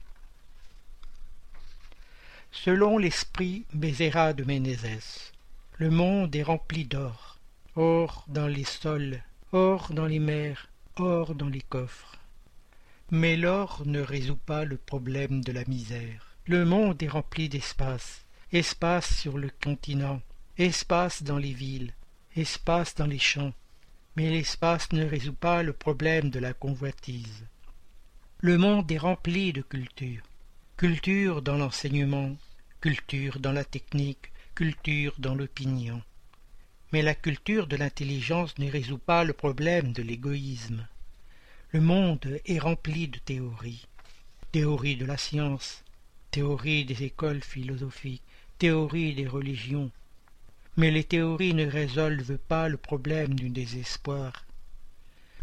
[2.52, 5.32] Selon l'esprit Bézéra de Ménézès,
[5.77, 7.38] le monde est rempli d'or,
[7.76, 9.22] or dans les sols,
[9.52, 12.18] or dans les mers, or dans les coffres.
[13.11, 16.35] Mais l'or ne résout pas le problème de la misère.
[16.48, 20.22] Le monde est rempli d'espace, espace sur le continent,
[20.60, 21.92] espace dans les villes,
[22.36, 23.52] espace dans les champs,
[24.16, 27.48] mais l'espace ne résout pas le problème de la convoitise.
[28.42, 30.22] Le monde est rempli de culture.
[30.78, 32.38] Culture dans l'enseignement,
[32.80, 36.04] culture dans la technique, culture dans l'opinion.
[36.92, 40.88] Mais la culture de l'intelligence ne résout pas le problème de l'égoïsme.
[41.72, 43.88] Le monde est rempli de théories.
[44.52, 45.84] Théories de la science,
[46.36, 48.22] théories des écoles philosophiques,
[48.57, 49.90] théories des religions.
[50.76, 54.45] Mais les théories ne résolvent pas le problème du désespoir.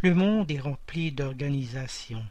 [0.02, 2.26] Le monde est rempli d'organisations.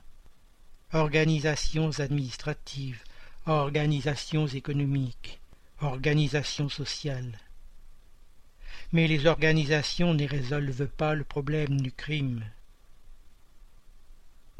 [0.93, 3.01] Organisations administratives,
[3.47, 5.39] organisations économiques,
[5.81, 7.39] organisations sociales.
[8.91, 12.45] Mais les organisations ne résolvent pas le problème du crime.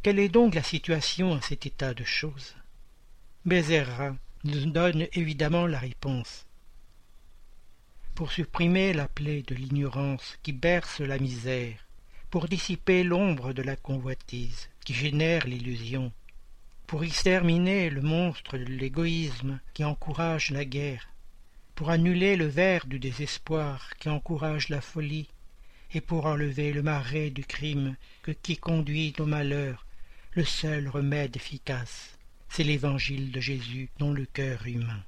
[0.02, 2.56] Quelle est donc la situation à cet état de choses?
[3.44, 6.46] Bezerra nous donne évidemment la réponse.
[8.14, 11.88] Pour supprimer la plaie de l'ignorance qui berce la misère,
[12.30, 16.12] pour dissiper l'ombre de la convoitise qui génère l'illusion,
[16.86, 21.10] pour exterminer le monstre de l'égoïsme qui encourage la guerre,
[21.74, 25.30] pour annuler le ver du désespoir qui encourage la folie,
[25.96, 29.88] et pour enlever le marais du crime que qui conduit au malheur,
[30.34, 32.20] le seul remède efficace,
[32.52, 35.02] c'est l'évangile de Jésus dans le cœur humain.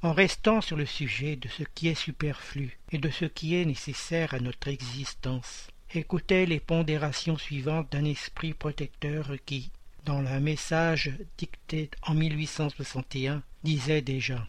[0.00, 3.64] En restant sur le sujet de ce qui est superflu et de ce qui est
[3.64, 9.72] nécessaire à notre existence, écoutez les pondérations suivantes d'un esprit protecteur qui,
[10.04, 14.46] dans un message dicté en 1861, disait déjà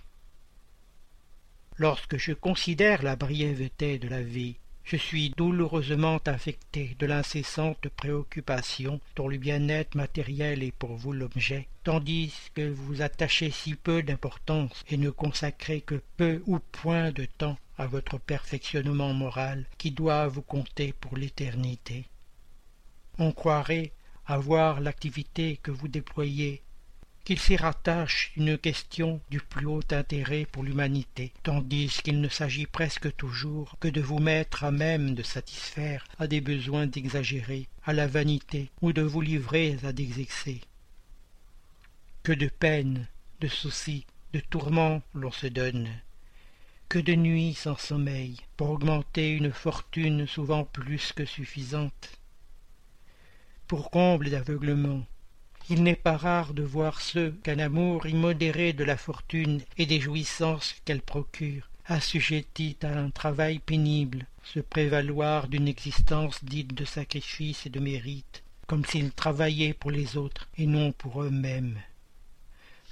[1.77, 4.57] Lorsque je considère la brièveté de la vie
[4.89, 11.67] je suis douloureusement affecté de l'incessante préoccupation dont le bien-être matériel est pour vous l'objet,
[11.83, 17.25] tandis que vous attachez si peu d'importance et ne consacrez que peu ou point de
[17.25, 22.05] temps à votre perfectionnement moral qui doit vous compter pour l'éternité.
[23.19, 23.91] On croirait,
[24.25, 26.63] à voir l'activité que vous déployez
[27.29, 32.65] qu'il s'y rattache une question du plus haut intérêt pour l'humanité, tandis qu'il ne s'agit
[32.65, 37.93] presque toujours que de vous mettre à même de satisfaire à des besoins exagérés, à
[37.93, 40.59] la vanité, ou de vous livrer à des excès.
[42.23, 43.05] Que de peines,
[43.41, 45.87] de soucis, de tourments l'on se donne,
[46.87, 52.09] que de nuits sans sommeil, pour augmenter une fortune souvent plus que suffisante.
[53.67, 55.05] Pour comble d'aveuglement,
[55.69, 59.99] il n'est pas rare de voir ceux qu'un amour immodéré de la fortune et des
[59.99, 67.65] jouissances qu'elle procure assujettis à un travail pénible, se prévaloir d'une existence dite de sacrifice
[67.65, 71.79] et de mérite, comme s'ils travaillaient pour les autres et non pour eux-mêmes.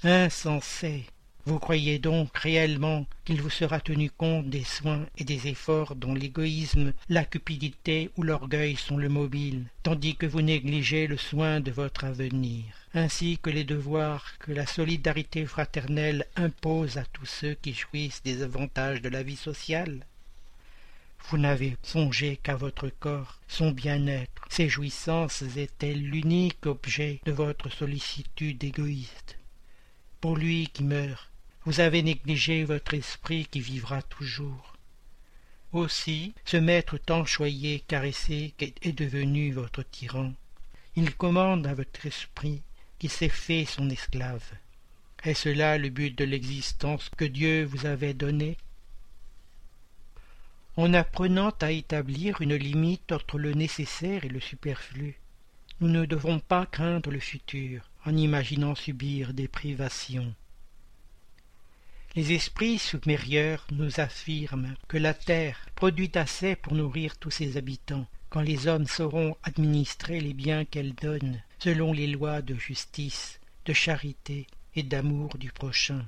[0.04, 1.06] Insensés
[1.48, 6.14] vous croyez donc réellement qu'il vous sera tenu compte des soins et des efforts dont
[6.14, 11.72] l'égoïsme, la cupidité ou l'orgueil sont le mobile, tandis que vous négligez le soin de
[11.72, 17.74] votre avenir, ainsi que les devoirs que la solidarité fraternelle impose à tous ceux qui
[17.74, 20.06] jouissent des avantages de la vie sociale?
[21.30, 27.69] Vous n'avez songé qu'à votre corps, son bien-être, ses jouissances étaient l'unique objet de votre
[27.69, 29.38] sollicitude égoïste.
[30.19, 31.32] Pour lui qui meurt,
[31.68, 34.77] vous avez négligé votre esprit qui vivra toujours.
[35.73, 40.31] Aussi, ce maître tant choyé, caressé, est devenu votre tyran.
[40.95, 42.61] Il commande à votre esprit
[42.99, 44.49] qui s'est fait son esclave.
[45.26, 48.56] Est-ce là le but de l'existence que Dieu vous avait donnée?
[50.77, 55.19] En apprenant à établir une limite entre le nécessaire et le superflu,
[55.81, 60.34] nous ne devons pas craindre le futur en imaginant subir des privations.
[62.18, 68.07] Les esprits supérieurs nous affirment que la terre produit assez pour nourrir tous ses habitants,
[68.31, 73.73] quand les hommes sauront administrer les biens qu'elle donne, selon les lois de justice, de
[73.73, 76.07] charité et d'amour du prochain.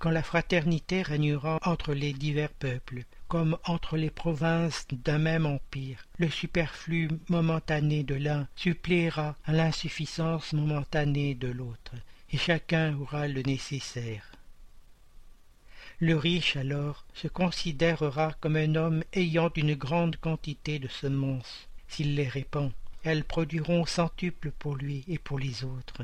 [0.00, 6.08] Quand la fraternité régnera entre les divers peuples, comme entre les provinces d'un même empire,
[6.18, 11.92] le superflu momentané de l'un suppléera à l'insuffisance momentanée de l'autre,
[12.32, 14.32] et chacun aura le nécessaire.
[16.02, 21.68] Le riche alors se considérera comme un homme ayant une grande quantité de semences.
[21.88, 22.72] S'il les répand,
[23.02, 26.02] elles produiront centuple pour lui et pour les autres.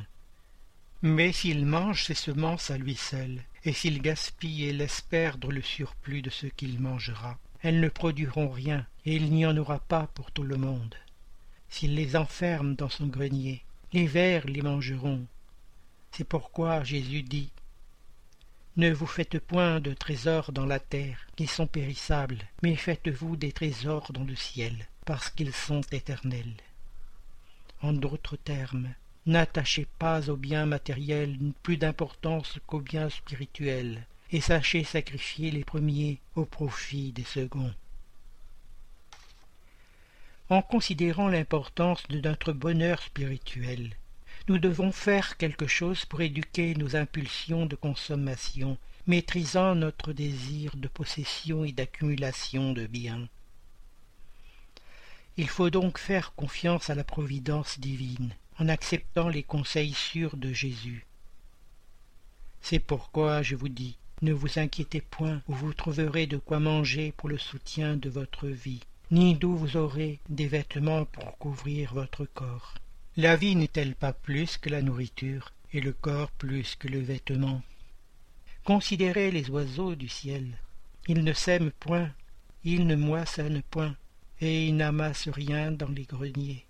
[1.00, 5.62] Mais s'il mange ses semences à lui seul, et s'il gaspille et laisse perdre le
[5.62, 10.08] surplus de ce qu'il mangera, elles ne produiront rien, et il n'y en aura pas
[10.08, 10.94] pour tout le monde.
[11.70, 13.64] S'il les enferme dans son grenier,
[13.94, 15.24] les vers les mangeront.
[16.10, 17.50] C'est pourquoi Jésus dit
[18.76, 23.52] ne vous faites point de trésors dans la terre, qui sont périssables, mais faites-vous des
[23.52, 26.56] trésors dans le ciel, parce qu'ils sont éternels.
[27.80, 28.92] En d'autres termes,
[29.24, 36.20] n'attachez pas aux biens matériels plus d'importance qu'aux biens spirituels, et sachez sacrifier les premiers
[36.34, 37.74] au profit des seconds.
[40.48, 43.96] En considérant l'importance de notre bonheur spirituel,
[44.48, 50.86] nous devons faire quelque chose pour éduquer nos impulsions de consommation, maîtrisant notre désir de
[50.86, 53.28] possession et d'accumulation de biens.
[55.36, 60.52] Il faut donc faire confiance à la providence divine, en acceptant les conseils sûrs de
[60.52, 61.04] Jésus.
[62.62, 67.12] C'est pourquoi je vous dis, ne vous inquiétez point où vous trouverez de quoi manger
[67.16, 72.24] pour le soutien de votre vie, ni d'où vous aurez des vêtements pour couvrir votre
[72.24, 72.74] corps.
[73.18, 77.62] La vie n'est-elle pas plus que la nourriture, et le corps plus que le vêtement?
[78.62, 80.58] Considérez les oiseaux du ciel.
[81.08, 82.10] Ils ne sèment point,
[82.62, 83.96] ils ne moissonnent point,
[84.42, 86.66] et ils n'amassent rien dans les greniers.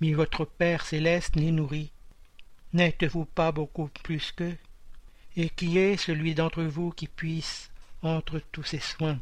[0.00, 1.90] Mais votre Père céleste les nourrit.
[2.72, 4.56] N'êtes-vous pas beaucoup plus qu'eux?
[5.36, 7.70] Et qui est celui d'entre vous qui puisse,
[8.02, 9.18] entre tous ses soins,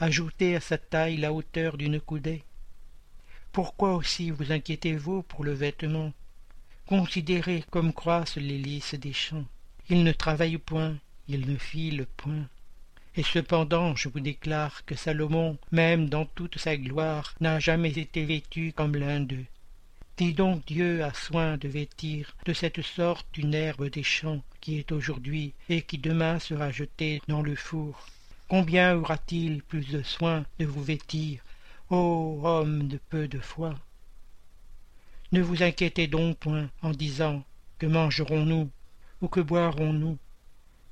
[0.00, 2.42] ajouter à sa taille la hauteur d'une coudée?
[3.52, 6.12] Pourquoi aussi vous inquiétez-vous pour le vêtement
[6.86, 9.44] Considérez comme croissent les lys des champs.
[9.88, 10.96] Ils ne travaillent point,
[11.26, 12.46] ils ne filent point.
[13.16, 18.24] Et cependant je vous déclare que Salomon, même dans toute sa gloire, n'a jamais été
[18.24, 19.46] vêtu comme l'un d'eux.
[20.16, 24.78] Dis donc Dieu a soin de vêtir de cette sorte une herbe des champs qui
[24.78, 28.06] est aujourd'hui et qui demain sera jetée dans le four.
[28.46, 31.42] Combien aura-t-il plus de soin de vous vêtir,
[31.90, 33.74] ô homme de peu de foi
[35.32, 37.42] Ne vous inquiétez donc point en disant
[37.78, 38.70] Que mangerons-nous
[39.20, 40.16] ou que boirons-nous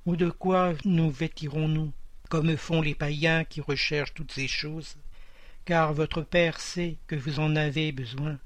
[0.06, 1.92] ou de quoi nous vêtirons-nous
[2.28, 4.96] comme font les païens qui recherchent toutes ces choses
[5.64, 8.38] car votre Père sait que vous en avez besoin.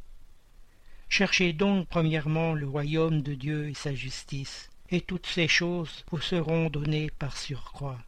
[1.08, 6.20] Cherchez donc premièrement le royaume de Dieu et sa justice, et toutes ces choses vous
[6.20, 7.98] seront données par surcroît.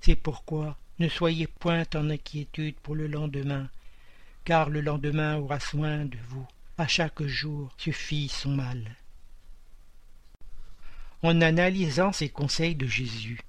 [0.00, 3.68] C'est pourquoi ne soyez point en inquiétude pour le lendemain,
[4.44, 6.46] car le lendemain aura soin de vous.
[6.76, 8.96] À chaque jour suffit son mal.
[11.22, 13.40] En analysant ces conseils de Jésus,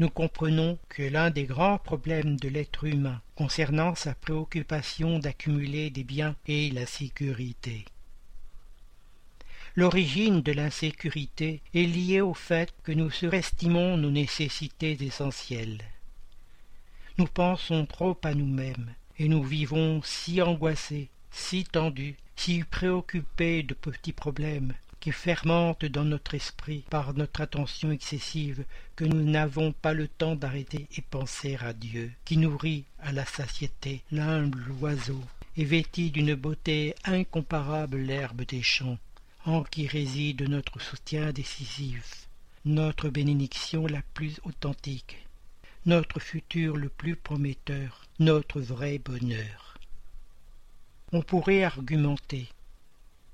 [0.00, 6.02] nous comprenons que l'un des grands problèmes de l'être humain concernant sa préoccupation d'accumuler des
[6.02, 7.84] biens est la sécurité.
[9.76, 15.82] L'origine de l'insécurité est liée au fait que nous surestimons nos nécessités essentielles.
[17.18, 23.74] Nous pensons trop à nous-mêmes, et nous vivons si angoissés, si tendus, si préoccupés de
[23.74, 28.64] petits problèmes, qui fermentent dans notre esprit par notre attention excessive,
[28.96, 33.26] que nous n'avons pas le temps d'arrêter et penser à Dieu, qui nourrit à la
[33.26, 35.20] satiété l'humble oiseau,
[35.56, 38.98] et vêtit d'une beauté incomparable l'herbe des champs,
[39.44, 42.28] en qui réside notre soutien décisif,
[42.64, 45.18] notre bénédiction la plus authentique,
[45.84, 49.78] notre futur le plus prometteur, notre vrai bonheur.
[51.10, 52.46] On pourrait argumenter.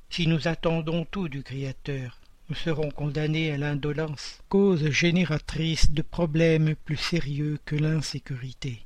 [0.08, 2.18] Si nous attendons tout du Créateur,
[2.48, 8.82] nous serons condamnés à l'indolence, cause génératrice de problèmes plus sérieux que l'insécurité.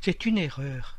[0.00, 0.98] C'est une erreur.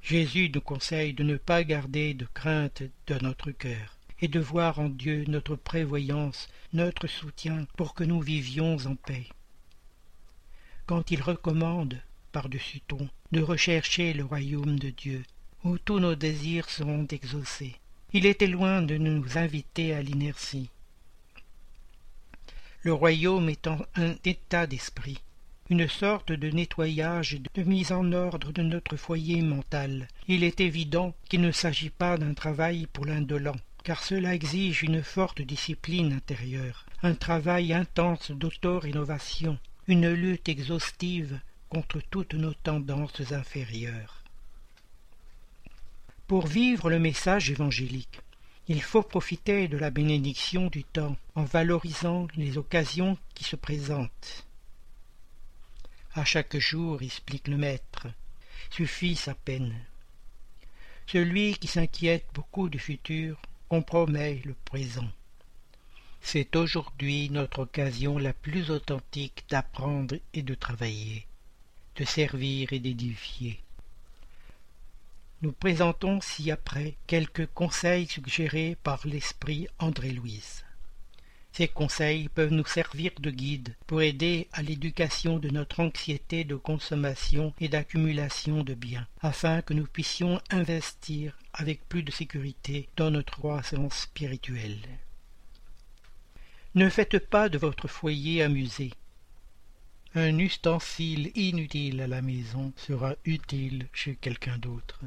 [0.00, 4.78] Jésus nous conseille de ne pas garder de crainte dans notre cœur et de voir
[4.78, 9.26] en Dieu notre prévoyance, notre soutien pour que nous vivions en paix
[10.92, 12.02] quand il recommande,
[12.32, 15.22] par-dessus ton, de rechercher le royaume de Dieu,
[15.64, 17.76] où tous nos désirs seront exaucés.
[18.12, 20.68] Il était loin de nous inviter à l'inertie.
[22.82, 25.16] Le royaume étant un état d'esprit,
[25.70, 30.08] une sorte de nettoyage et de mise en ordre de notre foyer mental.
[30.28, 35.02] Il est évident qu'il ne s'agit pas d'un travail pour l'indolent, car cela exige une
[35.02, 39.58] forte discipline intérieure, un travail intense d'auto-rénovation,
[39.92, 41.38] une lutte exhaustive
[41.68, 44.24] contre toutes nos tendances inférieures.
[46.26, 48.22] Pour vivre le message évangélique,
[48.68, 54.46] il faut profiter de la bénédiction du temps en valorisant les occasions qui se présentent.
[56.14, 58.06] À chaque jour, explique le maître,
[58.70, 59.74] suffit sa peine.
[61.06, 65.10] Celui qui s'inquiète beaucoup du futur compromet le présent.
[66.24, 71.26] C'est aujourd'hui notre occasion la plus authentique d'apprendre et de travailler,
[71.96, 73.60] de servir et d'édifier.
[75.42, 80.64] Nous présentons ci-après quelques conseils suggérés par l'esprit André-Louise.
[81.52, 86.54] Ces conseils peuvent nous servir de guide pour aider à l'éducation de notre anxiété de
[86.54, 93.10] consommation et d'accumulation de biens, afin que nous puissions investir avec plus de sécurité dans
[93.10, 94.80] notre croissance spirituelle.
[96.74, 98.92] Ne faites pas de votre foyer un musée.
[100.14, 105.00] Un ustensile inutile à la maison sera utile chez quelqu'un d'autre.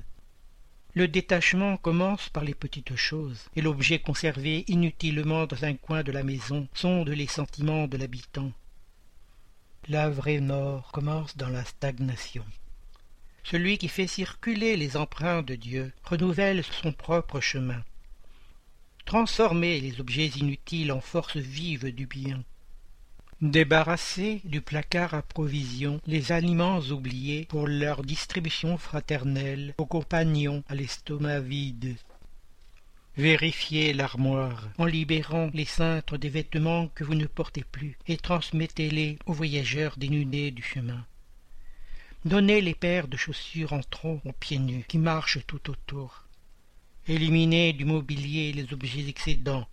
[0.93, 6.11] Le détachement commence par les petites choses, et l'objet conservé inutilement dans un coin de
[6.11, 8.51] la maison sonde les sentiments de l'habitant.
[9.87, 12.45] La vraie mort commence dans la stagnation.
[13.43, 17.83] Celui qui fait circuler les empreintes de Dieu renouvelle son propre chemin.
[19.06, 22.44] Transformez les objets inutiles en forces vives du bien.
[23.40, 30.73] Débarrasser du placard à provisions les aliments oubliés pour leur distribution fraternelle aux compagnons à
[30.73, 31.95] l'estomac vide.
[33.15, 39.19] Vérifiez l'armoire en libérant les cintres des vêtements que vous ne portez plus et transmettez-les
[39.27, 41.06] aux voyageurs dénudés du chemin.
[42.26, 46.24] Donnez les paires de chaussures en trop aux pieds nus qui marchent tout autour.
[47.07, 49.68] Éliminez du mobilier les objets excédents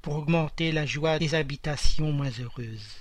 [0.00, 3.00] pour augmenter la joie des habitations moins heureuses.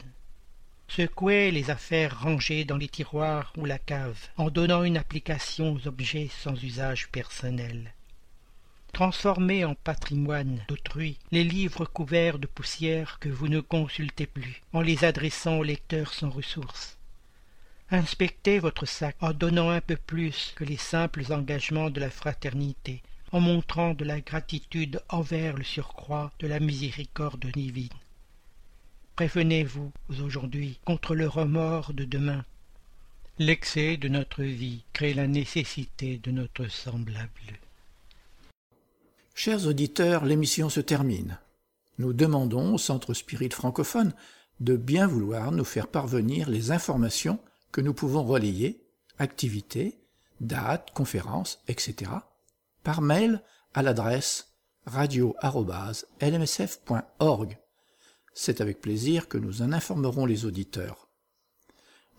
[0.89, 5.87] Secouez les affaires rangées dans les tiroirs ou la cave, en donnant une application aux
[5.87, 7.93] objets sans usage personnel.
[8.91, 14.81] Transformez en patrimoine d'autrui les livres couverts de poussière que vous ne consultez plus, en
[14.81, 16.97] les adressant aux lecteurs sans ressources.
[17.91, 23.01] Inspectez votre sac en donnant un peu plus que les simples engagements de la fraternité,
[23.33, 27.89] en montrant de la gratitude envers le surcroît de la miséricorde divine.
[29.15, 29.91] Prévenez-vous
[30.23, 32.45] aujourd'hui contre le remords de demain.
[33.39, 37.59] L'excès de notre vie crée la nécessité de notre semblable.
[39.33, 41.39] Chers auditeurs, l'émission se termine.
[41.97, 44.13] Nous demandons au Centre Spirit francophone
[44.59, 47.39] de bien vouloir nous faire parvenir les informations
[47.71, 48.83] que nous pouvons relayer,
[49.17, 49.97] activités,
[50.39, 52.11] dates, conférences, etc.,
[52.83, 53.41] par mail
[53.73, 54.53] à l'adresse
[54.85, 57.57] radio.lmsf.org.
[58.33, 61.07] C'est avec plaisir que nous en informerons les auditeurs.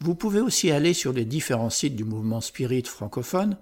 [0.01, 3.59] Vous pouvez aussi aller sur les différents sites du mouvement Spirit francophone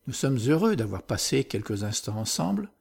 [0.08, 2.72] nous sommes heureux d'avoir passé quelques instants ensemble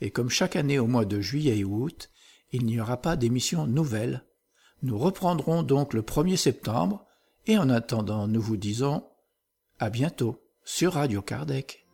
[0.00, 2.10] et comme chaque année au mois de juillet et août,
[2.52, 4.24] il n'y aura pas d'émission nouvelle.
[4.82, 7.04] Nous reprendrons donc le 1er septembre,
[7.46, 9.04] et en attendant, nous vous disons
[9.78, 11.85] à bientôt sur Radio Kardec.